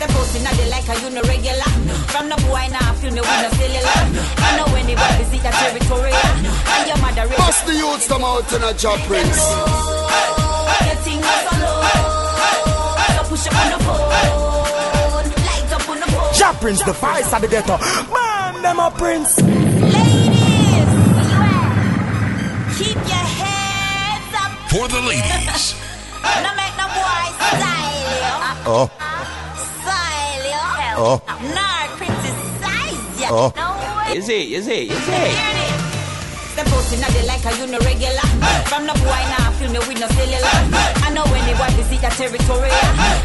Step 0.01 0.17
out 0.17 0.33
in 0.35 0.41
the 0.41 0.65
like 0.73 0.89
a 0.89 0.95
you 1.05 1.11
no 1.13 1.21
regular. 1.29 1.71
From 2.09 2.31
the 2.31 2.37
boy 2.49 2.65
now, 2.73 2.95
feel 2.97 3.13
me 3.13 3.21
with 3.21 3.43
no 3.45 3.51
cellular. 3.53 4.01
I 4.41 4.57
know 4.57 4.73
anybody 4.73 5.25
see 5.29 5.37
that 5.45 5.53
territory. 5.61 6.17
And 6.17 6.89
your 6.89 6.97
mother 7.05 7.29
raised 7.29 7.37
Bust 7.37 7.67
the 7.67 7.75
youths 7.77 8.09
come 8.09 8.25
out 8.25 8.51
in 8.51 8.65
a 8.65 8.73
job 8.73 8.97
prince. 9.05 9.37
Your 10.89 10.97
thing 11.05 11.21
was 11.21 11.41
so 11.45 11.53
low. 11.61 11.85
So 13.13 13.29
push 13.29 13.45
up 13.45 13.61
on 13.61 13.69
the 13.77 13.79
phone. 13.85 15.29
Light 15.37 15.69
up 15.69 15.85
on 15.85 16.01
the 16.01 16.09
phone. 16.09 16.33
Jah 16.33 16.57
Prince, 16.57 16.81
the 16.81 16.97
voice 16.97 17.33
of 17.35 17.41
the 17.43 17.49
ghetto. 17.49 17.77
Man, 18.09 18.63
them 18.65 18.81
a 18.81 18.89
prince. 18.97 19.37
Ladies, 19.37 20.89
keep 22.81 22.97
your 23.05 23.27
heads 23.37 24.33
up. 24.33 24.49
For 24.73 24.89
the 24.89 25.01
ladies. 25.05 25.77
No 26.25 26.57
make 26.57 26.73
no 26.81 26.89
boy 26.89 27.29
style. 27.53 28.65
Oh, 28.65 28.89
Style 28.89 29.05
you. 29.05 29.10
Oh, 31.01 31.23
Nor 31.57 31.97
criticize 31.97 33.21
you. 33.21 33.29
Oh. 33.31 33.53
No 33.57 33.69
way. 34.13 34.19
Is 34.19 34.29
it? 34.29 34.53
Is 34.53 34.67
it? 34.69 34.91
Is 34.91 35.09
it? 35.09 35.71
Step 36.53 36.67
out 36.67 36.93
in 36.93 37.01
the 37.01 37.23
like 37.27 37.45
a 37.47 37.51
you 37.59 37.67
no 37.73 37.79
regular. 37.79 38.27
From 38.69 38.85
the 38.87 38.93
boy 39.01 39.23
now, 39.33 39.51
feel 39.57 39.71
me 39.73 39.79
with 39.79 40.01
no 40.01 40.07
cellular. 40.09 40.55
I 41.07 41.11
know 41.15 41.25
anyone 41.25 41.73
visit 41.79 42.03
your 42.03 42.11
territory. 42.11 42.71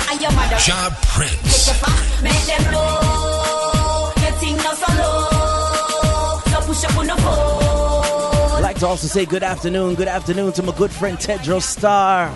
And 0.09 0.21
your 0.21 0.31
mother 0.31 0.55
Jah 0.57 0.89
take 0.89 1.09
Prince. 1.09 1.67
your 1.67 1.75
far, 1.75 2.23
make 2.23 2.45
them 2.45 2.71
know. 2.71 4.13
Your 4.21 4.31
thing 4.39 4.55
not 4.57 4.77
so 4.77 4.89
low. 4.95 6.39
So 6.51 6.57
push 6.67 6.83
up 6.85 6.97
on 6.97 7.07
the 7.07 7.15
phone. 7.17 8.55
I'd 8.57 8.61
like 8.61 8.79
to 8.79 8.87
also 8.87 9.07
say 9.07 9.25
good 9.25 9.43
afternoon, 9.43 9.95
good 9.95 10.07
afternoon 10.07 10.53
to 10.53 10.63
my 10.63 10.73
good 10.77 10.91
friend 10.91 11.17
Tedros 11.17 11.63
Star. 11.63 12.31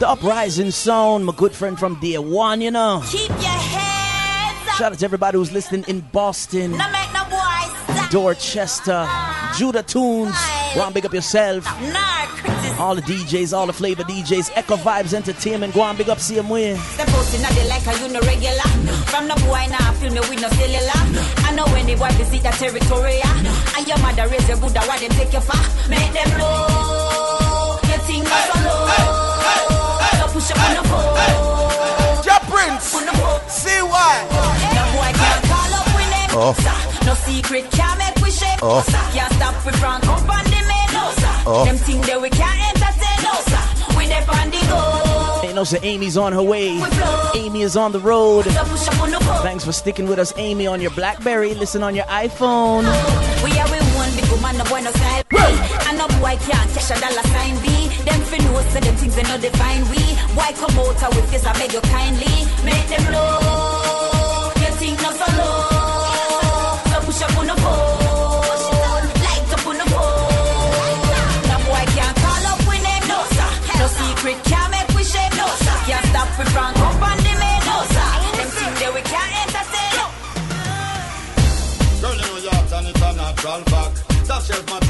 The 0.00 0.08
Uprising 0.08 0.70
Zone, 0.70 1.22
my 1.24 1.32
good 1.36 1.52
friend 1.52 1.78
from 1.78 1.98
Day 2.00 2.18
One, 2.18 2.60
you 2.60 2.70
know. 2.70 3.02
Keep 3.06 3.28
your 3.28 3.36
heads 3.38 3.43
up. 3.43 3.43
Shout 4.78 4.90
out 4.90 4.98
to 4.98 5.04
everybody 5.04 5.38
who's 5.38 5.52
listening 5.52 5.84
in 5.86 6.00
Boston, 6.00 6.72
No 6.72 6.90
make 6.90 7.12
no 7.12 7.22
boy 7.30 7.94
stop. 7.94 8.10
Dorchester, 8.10 9.08
Judah 9.56 9.84
Tunes. 9.84 10.34
Go 10.74 10.80
on, 10.82 10.92
big 10.92 11.06
up 11.06 11.14
yourself. 11.14 11.64
All 12.80 12.96
the 12.96 13.02
DJs, 13.02 13.56
all 13.56 13.68
the 13.68 13.72
flavor 13.72 14.02
DJs, 14.02 14.50
Echo 14.56 14.74
Vibes 14.76 15.14
Entertainment. 15.14 15.74
Go 15.74 15.82
on, 15.82 15.96
big 15.96 16.08
up 16.08 16.18
CMW. 16.18 16.76
Step 16.76 17.08
out 17.08 17.34
in 17.34 17.42
the 17.42 17.68
like 17.68 17.86
a 17.86 17.92
you 18.02 18.12
no 18.12 18.20
regular. 18.22 18.68
From 19.06 19.28
the 19.28 19.36
boy 19.46 19.64
now, 19.70 19.92
feel 19.92 20.10
me 20.12 20.18
with 20.18 20.42
no 20.42 20.48
cellular. 20.48 21.00
I 21.46 21.54
know 21.54 21.66
when 21.66 21.86
the 21.86 21.94
boy 21.94 22.08
visit 22.18 22.42
your 22.42 22.52
territory. 22.52 23.20
Ah. 23.22 23.76
And 23.78 23.86
your 23.86 23.98
mother 23.98 24.26
raise 24.26 24.48
your 24.48 24.56
Buddha, 24.56 24.80
why 24.86 24.98
they 24.98 25.06
take 25.08 25.32
you 25.32 25.40
far? 25.40 25.62
Make 25.88 26.12
them 26.12 26.36
know. 26.36 27.78
Your 27.86 27.98
thing 28.10 28.24
not 28.24 28.42
so 28.50 28.58
low. 28.58 28.90
So 30.18 30.26
push 30.34 30.50
up 30.50 30.58
on 30.58 30.74
the 30.74 30.88
phone. 30.88 31.63
Oh. 36.46 36.52
No 37.06 37.14
secret 37.14 37.70
can't 37.70 37.98
make 37.98 38.16
we 38.22 38.30
shake. 38.30 38.58
Oh. 38.60 38.84
Can't 39.14 39.32
stop 39.32 39.54
we 39.64 39.72
from 39.80 39.96
up 40.04 40.28
on 40.28 40.44
the 40.44 40.60
main. 40.68 40.88
No, 40.92 41.10
sir. 41.16 41.34
Oh. 41.46 41.64
Them 41.64 41.76
thing 41.76 42.02
that 42.02 42.20
we 42.20 42.28
can't 42.28 42.60
entertain. 42.68 43.18
No, 43.24 43.32
sir. 43.48 43.96
We 43.96 44.06
never 44.06 44.32
on 44.32 44.50
the 44.50 44.60
go. 44.68 45.40
Ain't 45.42 45.54
no 45.54 45.64
sir. 45.64 45.78
Amy's 45.82 46.18
on 46.18 46.34
her 46.34 46.42
way. 46.42 46.76
Amy 47.34 47.62
is 47.62 47.78
on 47.78 47.92
the 47.92 47.98
road. 48.00 48.44
So 48.44 48.64
push 48.64 48.88
up 48.88 49.00
on 49.00 49.10
the 49.12 49.20
phone. 49.20 49.42
Thanks 49.42 49.64
for 49.64 49.72
sticking 49.72 50.06
with 50.06 50.18
us, 50.18 50.34
Amy, 50.36 50.66
on 50.66 50.82
your 50.82 50.90
Blackberry. 50.90 51.54
Listen 51.54 51.82
on 51.82 51.94
your 51.94 52.04
iPhone. 52.06 52.84
We 53.42 53.50
are 53.58 53.68
we 53.72 53.78
one 53.96 54.12
big 54.14 54.28
woman, 54.28 54.58
no 54.58 54.64
boy 54.64 54.80
no 54.84 54.90
style 54.92 55.24
B. 55.30 55.36
And 55.88 55.96
no 55.96 56.06
boy 56.20 56.36
can't 56.44 56.68
cash 56.76 56.90
a 56.90 57.00
dollar 57.00 57.24
sign 57.32 57.56
B. 57.64 57.88
Them 58.04 58.20
fi 58.20 58.36
know 58.44 58.60
say 58.68 58.80
them 58.80 58.96
things 58.96 59.16
they 59.16 59.22
know 59.22 59.38
define 59.38 59.88
we. 59.88 60.02
Why 60.36 60.52
come 60.52 60.76
out 60.76 61.00
with 61.16 61.30
this? 61.30 61.46
I 61.46 61.54
beg 61.56 61.72
you 61.72 61.80
kindly 61.88 62.44
make 62.68 62.86
them 62.92 63.04
know. 63.12 64.52
You 64.60 64.70
think 64.76 65.00
no 65.00 65.10
so 65.12 65.24
low, 65.40 65.73
up 67.22 67.36
on 67.38 67.46
the 67.46 67.54
phone, 67.54 69.04
light 69.22 69.52
up 69.54 69.66
on 69.66 69.76
the 69.78 69.86
phone. 69.92 71.48
No 71.50 71.56
boy 71.68 71.84
can't 71.94 72.16
call 72.16 72.44
up 72.50 72.58
with 72.66 72.82
them, 72.82 73.02
no 73.06 73.18
sir. 73.36 73.50
No 73.78 73.86
secret 73.86 74.38
can't 74.44 74.70
make 74.70 74.88
we 74.96 75.04
shake, 75.04 75.34
no 75.36 75.46
sir. 75.64 75.76
Can't 75.86 76.06
stop 76.10 76.28
we 76.38 76.44
from 76.54 76.74
up 76.74 77.02
on 77.08 77.16
the 77.18 77.32
main, 77.42 77.60
no 77.70 77.78
sir. 77.94 78.10
Them 78.36 78.48
things 78.56 78.78
that 78.80 78.90
we 78.94 79.02
can't 79.12 79.34
entertain. 79.42 79.94
Girl, 82.00 82.14
you 82.14 82.26
know 82.26 82.38
you're 82.46 82.64
and 82.76 82.86
it's 82.88 83.02
a 83.02 83.10
natural 83.14 83.62
fact. 83.72 83.96
Top 84.26 84.42
shelf 84.42 84.64
material, 84.64 84.83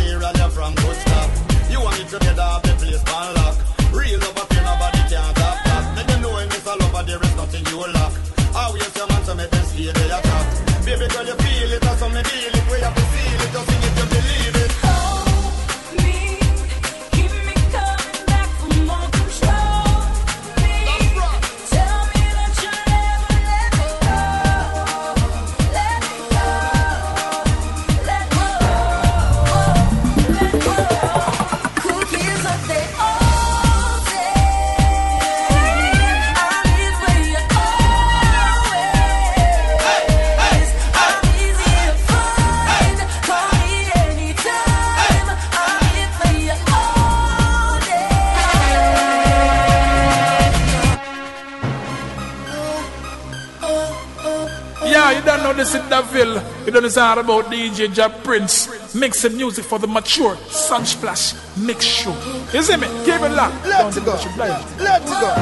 don't 55.94 56.12
know 56.14 56.30
this 56.30 56.36
in 56.36 56.42
Daville. 56.42 56.66
You 56.66 56.72
don't 56.72 56.96
know 56.96 57.20
about 57.20 57.52
DJ 57.52 57.92
Jah 57.92 58.10
Prince. 58.22 58.94
Mixing 58.94 59.36
music 59.36 59.64
for 59.64 59.78
the 59.78 59.86
mature. 59.86 60.36
Sunsplash 60.36 61.34
mix 61.64 61.84
show. 61.84 62.14
You 62.52 62.62
see 62.62 62.76
me? 62.76 62.86
Keep 63.04 63.20
it 63.22 63.32
locked. 63.32 63.64
Let 63.66 63.82
Don't 63.82 63.96
it 63.96 64.04
go. 64.04 64.12
touch 64.12 64.26
it, 64.26 64.34
blind. 64.34 64.64
Let 64.80 65.02
it 65.02 65.08
go. 65.08 65.34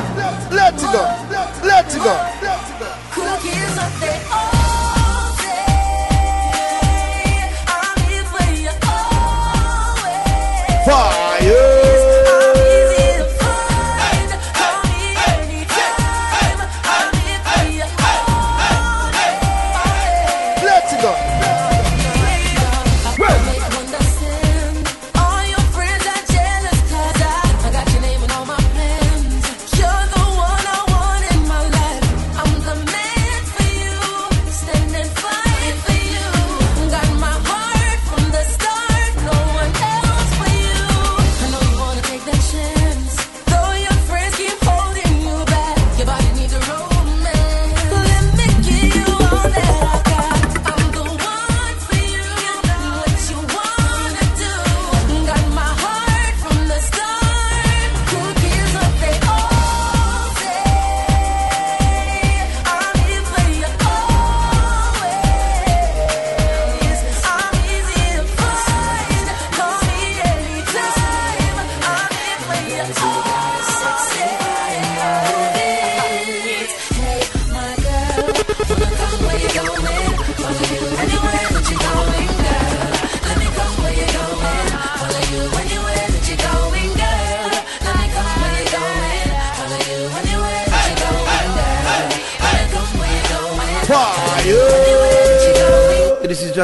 Let 0.51 0.75
it 0.75 0.81
go. 0.81 1.03
Let 1.67 1.95
it 1.95 2.03
go. 2.03 2.15
Let 3.17 3.45
it 3.45 3.53
go. 3.53 4.53
Fire. 10.85 11.22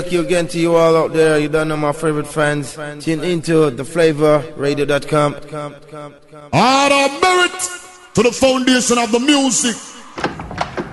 Is 0.09 0.13
Jackie 0.13 0.27
again 0.27 0.49
to 0.49 0.59
you 0.59 0.75
all 0.75 0.97
out 0.97 1.13
there. 1.13 1.39
You 1.39 1.49
don't 1.49 1.69
know 1.69 1.77
my 1.77 1.93
favorite 1.93 2.27
fans. 2.27 2.75
Tune 3.05 3.25
into 3.25 3.71
the 3.71 3.85
flavor 3.85 4.43
radio.com. 4.57 5.37
All 6.53 6.93
of 6.93 7.21
merit 7.21 7.61
to 8.15 8.23
the 8.23 8.33
foundation 8.33 8.99
of 8.99 9.13
the 9.13 9.21
music. 9.21 9.77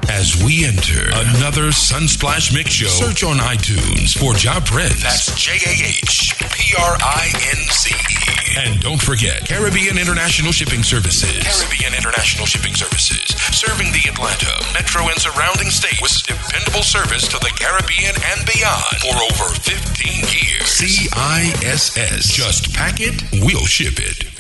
As 0.10 0.42
we 0.44 0.66
enter 0.66 1.10
another 1.14 1.74
Sunsplash 1.74 2.54
Mix 2.54 2.72
Show, 2.72 2.88
search 2.88 3.24
on 3.24 3.38
iTunes 3.38 4.18
for 4.18 4.34
Jah 4.34 4.62
Prince. 4.64 5.02
That's 5.02 5.34
J 5.36 5.54
A 5.54 5.74
H 5.90 6.38
P 6.40 6.74
R 6.78 6.98
I 7.02 7.32
N 7.58 7.62
C 7.74 7.90
E. 7.94 8.58
And 8.58 8.80
don't 8.80 9.02
forget 9.02 9.48
Caribbean 9.48 9.98
International 9.98 10.52
Shipping 10.52 10.84
Services. 10.84 11.42
Caribbean 11.44 11.94
International 11.94 12.46
Shipping 12.46 12.76
Services, 12.76 13.36
serving 13.52 13.92
the 13.92 14.06
Atlanta, 14.10 14.54
metro, 14.74 15.10
and 15.10 15.20
surrounding 15.20 15.70
states 15.70 16.02
with 16.02 16.24
dependable 16.24 16.84
service 16.84 17.28
to 17.28 17.40
the 17.40 17.52
Caribbean 17.58 18.16
and 18.16 18.46
beyond 18.46 18.96
for 19.02 19.16
over 19.26 19.56
15 19.60 20.22
years. 20.30 20.70
CISS. 20.70 22.32
Just 22.32 22.74
pack 22.74 23.02
it, 23.02 23.24
we'll 23.42 23.66
ship 23.66 23.96
it. 23.98 24.35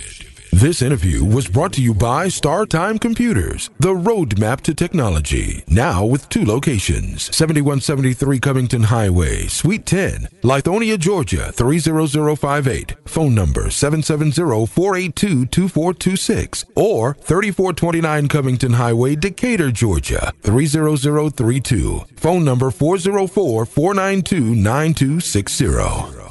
This 0.55 0.81
interview 0.81 1.25
was 1.25 1.49
brought 1.49 1.73
to 1.73 1.81
you 1.81 1.93
by 1.93 2.27
StarTime 2.27 3.01
Computers, 3.01 3.69
the 3.77 3.93
roadmap 3.93 4.61
to 4.61 4.73
technology. 4.73 5.65
Now 5.67 6.05
with 6.05 6.29
two 6.29 6.45
locations 6.45 7.23
7173 7.35 8.39
Covington 8.39 8.83
Highway, 8.83 9.47
Suite 9.47 9.85
10, 9.85 10.29
Lithonia, 10.43 10.97
Georgia 10.97 11.51
30058. 11.51 12.95
Phone 13.03 13.35
number 13.35 13.69
770 13.69 14.65
482 14.67 15.45
2426. 15.47 16.65
Or 16.73 17.15
3429 17.15 18.27
Covington 18.29 18.73
Highway, 18.73 19.17
Decatur, 19.17 19.71
Georgia 19.71 20.31
30032. 20.43 22.05
Phone 22.15 22.45
number 22.45 22.71
404 22.71 23.65
492 23.65 24.55
9260. 24.55 26.24